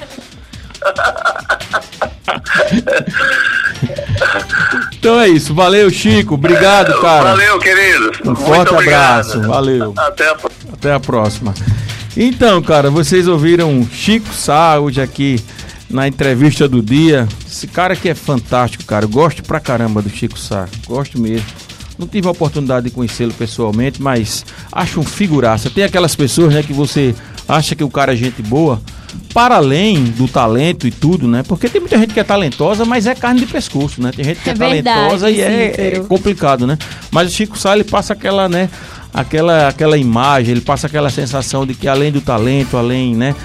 então 4.98 5.20
é 5.20 5.28
isso, 5.28 5.54
valeu 5.54 5.90
Chico, 5.90 6.36
obrigado 6.36 7.00
cara. 7.02 7.32
Valeu 7.32 7.60
querido. 7.60 8.12
Um 8.26 8.36
forte 8.36 8.74
abraço, 8.74 9.42
valeu. 9.42 9.94
Até 9.98 10.30
a... 10.30 10.38
Até 10.74 10.94
a 10.94 11.00
próxima. 11.00 11.54
Então, 12.16 12.62
cara, 12.62 12.90
vocês 12.90 13.28
ouviram 13.28 13.88
Chico 13.92 14.34
Saúde 14.34 15.02
aqui 15.02 15.44
na 15.90 16.08
entrevista 16.08 16.68
do 16.68 16.82
dia. 16.82 17.28
Esse 17.48 17.68
cara 17.68 17.96
que 17.96 18.10
é 18.10 18.16
fantástico, 18.16 18.84
cara. 18.86 19.06
Eu 19.06 19.10
gosto 19.10 19.44
pra 19.44 19.60
caramba 19.60 20.02
do 20.02 20.10
Chico 20.10 20.38
Sá, 20.38 20.68
gosto 20.88 21.20
mesmo. 21.20 21.46
Não 22.00 22.08
tive 22.08 22.28
a 22.28 22.32
oportunidade 22.32 22.86
de 22.86 22.92
conhecê-lo 22.92 23.34
pessoalmente, 23.34 24.02
mas 24.02 24.46
acho 24.72 25.00
um 25.00 25.04
figuraça. 25.04 25.70
Tem 25.70 25.84
aquelas 25.84 26.16
pessoas, 26.16 26.54
né, 26.54 26.64
que 26.64 26.74
você 26.74 27.14
acha 27.48 27.76
que 27.76 27.84
o 27.84 27.90
cara 27.90 28.14
é 28.14 28.16
gente 28.16 28.42
boa, 28.42 28.82
para 29.34 29.58
além 29.58 30.04
do 30.06 30.28
talento 30.28 30.88
e 30.88 30.92
tudo, 30.92 31.28
né? 31.28 31.44
Porque 31.46 31.68
tem 31.68 31.82
muita 31.82 31.98
gente 31.98 32.14
que 32.14 32.20
é 32.20 32.24
talentosa, 32.24 32.86
mas 32.86 33.06
é 33.06 33.14
carne 33.14 33.42
de 33.42 33.48
pescoço, 33.48 34.02
né? 34.02 34.12
Tem 34.16 34.24
gente 34.24 34.40
que 34.42 34.50
é, 34.50 34.54
É 34.54 34.56
verdade, 34.56 34.84
talentosa 34.84 35.30
e 35.30 35.42
é, 35.42 35.96
é 35.96 36.00
complicado, 36.08 36.66
né? 36.66 36.78
Mas 37.12 37.28
o 37.28 37.32
Chico 37.36 37.58
Sá, 37.58 37.76
ele 37.76 37.84
passa 37.84 38.14
aquela, 38.14 38.48
né? 38.48 38.70
Aquela, 39.14 39.68
aquela 39.68 39.98
imagem, 39.98 40.52
ele 40.52 40.62
passa 40.62 40.88
aquela 40.88 41.10
sensação 41.10 41.66
de 41.66 41.74
que 41.74 41.88
além 41.88 42.12
do 42.12 42.22
talento, 42.22 42.78
além, 42.78 43.16
né? 43.16 43.36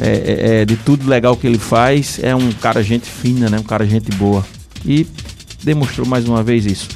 é, 0.00 0.08
é, 0.08 0.60
é, 0.62 0.64
de 0.64 0.76
tudo 0.76 1.08
legal 1.08 1.36
que 1.36 1.46
ele 1.46 1.58
faz, 1.58 2.18
é 2.22 2.34
um 2.34 2.50
cara 2.52 2.82
gente 2.82 3.08
fina, 3.08 3.50
né? 3.50 3.58
Um 3.58 3.62
cara 3.62 3.86
gente 3.86 4.10
boa. 4.12 4.44
E 4.84 5.06
demonstrou 5.62 6.06
mais 6.06 6.26
uma 6.26 6.42
vez 6.42 6.64
isso. 6.64 6.88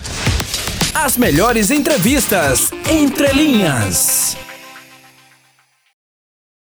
As 0.95 1.17
melhores 1.17 1.73
entrevistas 1.73 2.71
entre 2.89 3.33
linhas. 3.33 4.44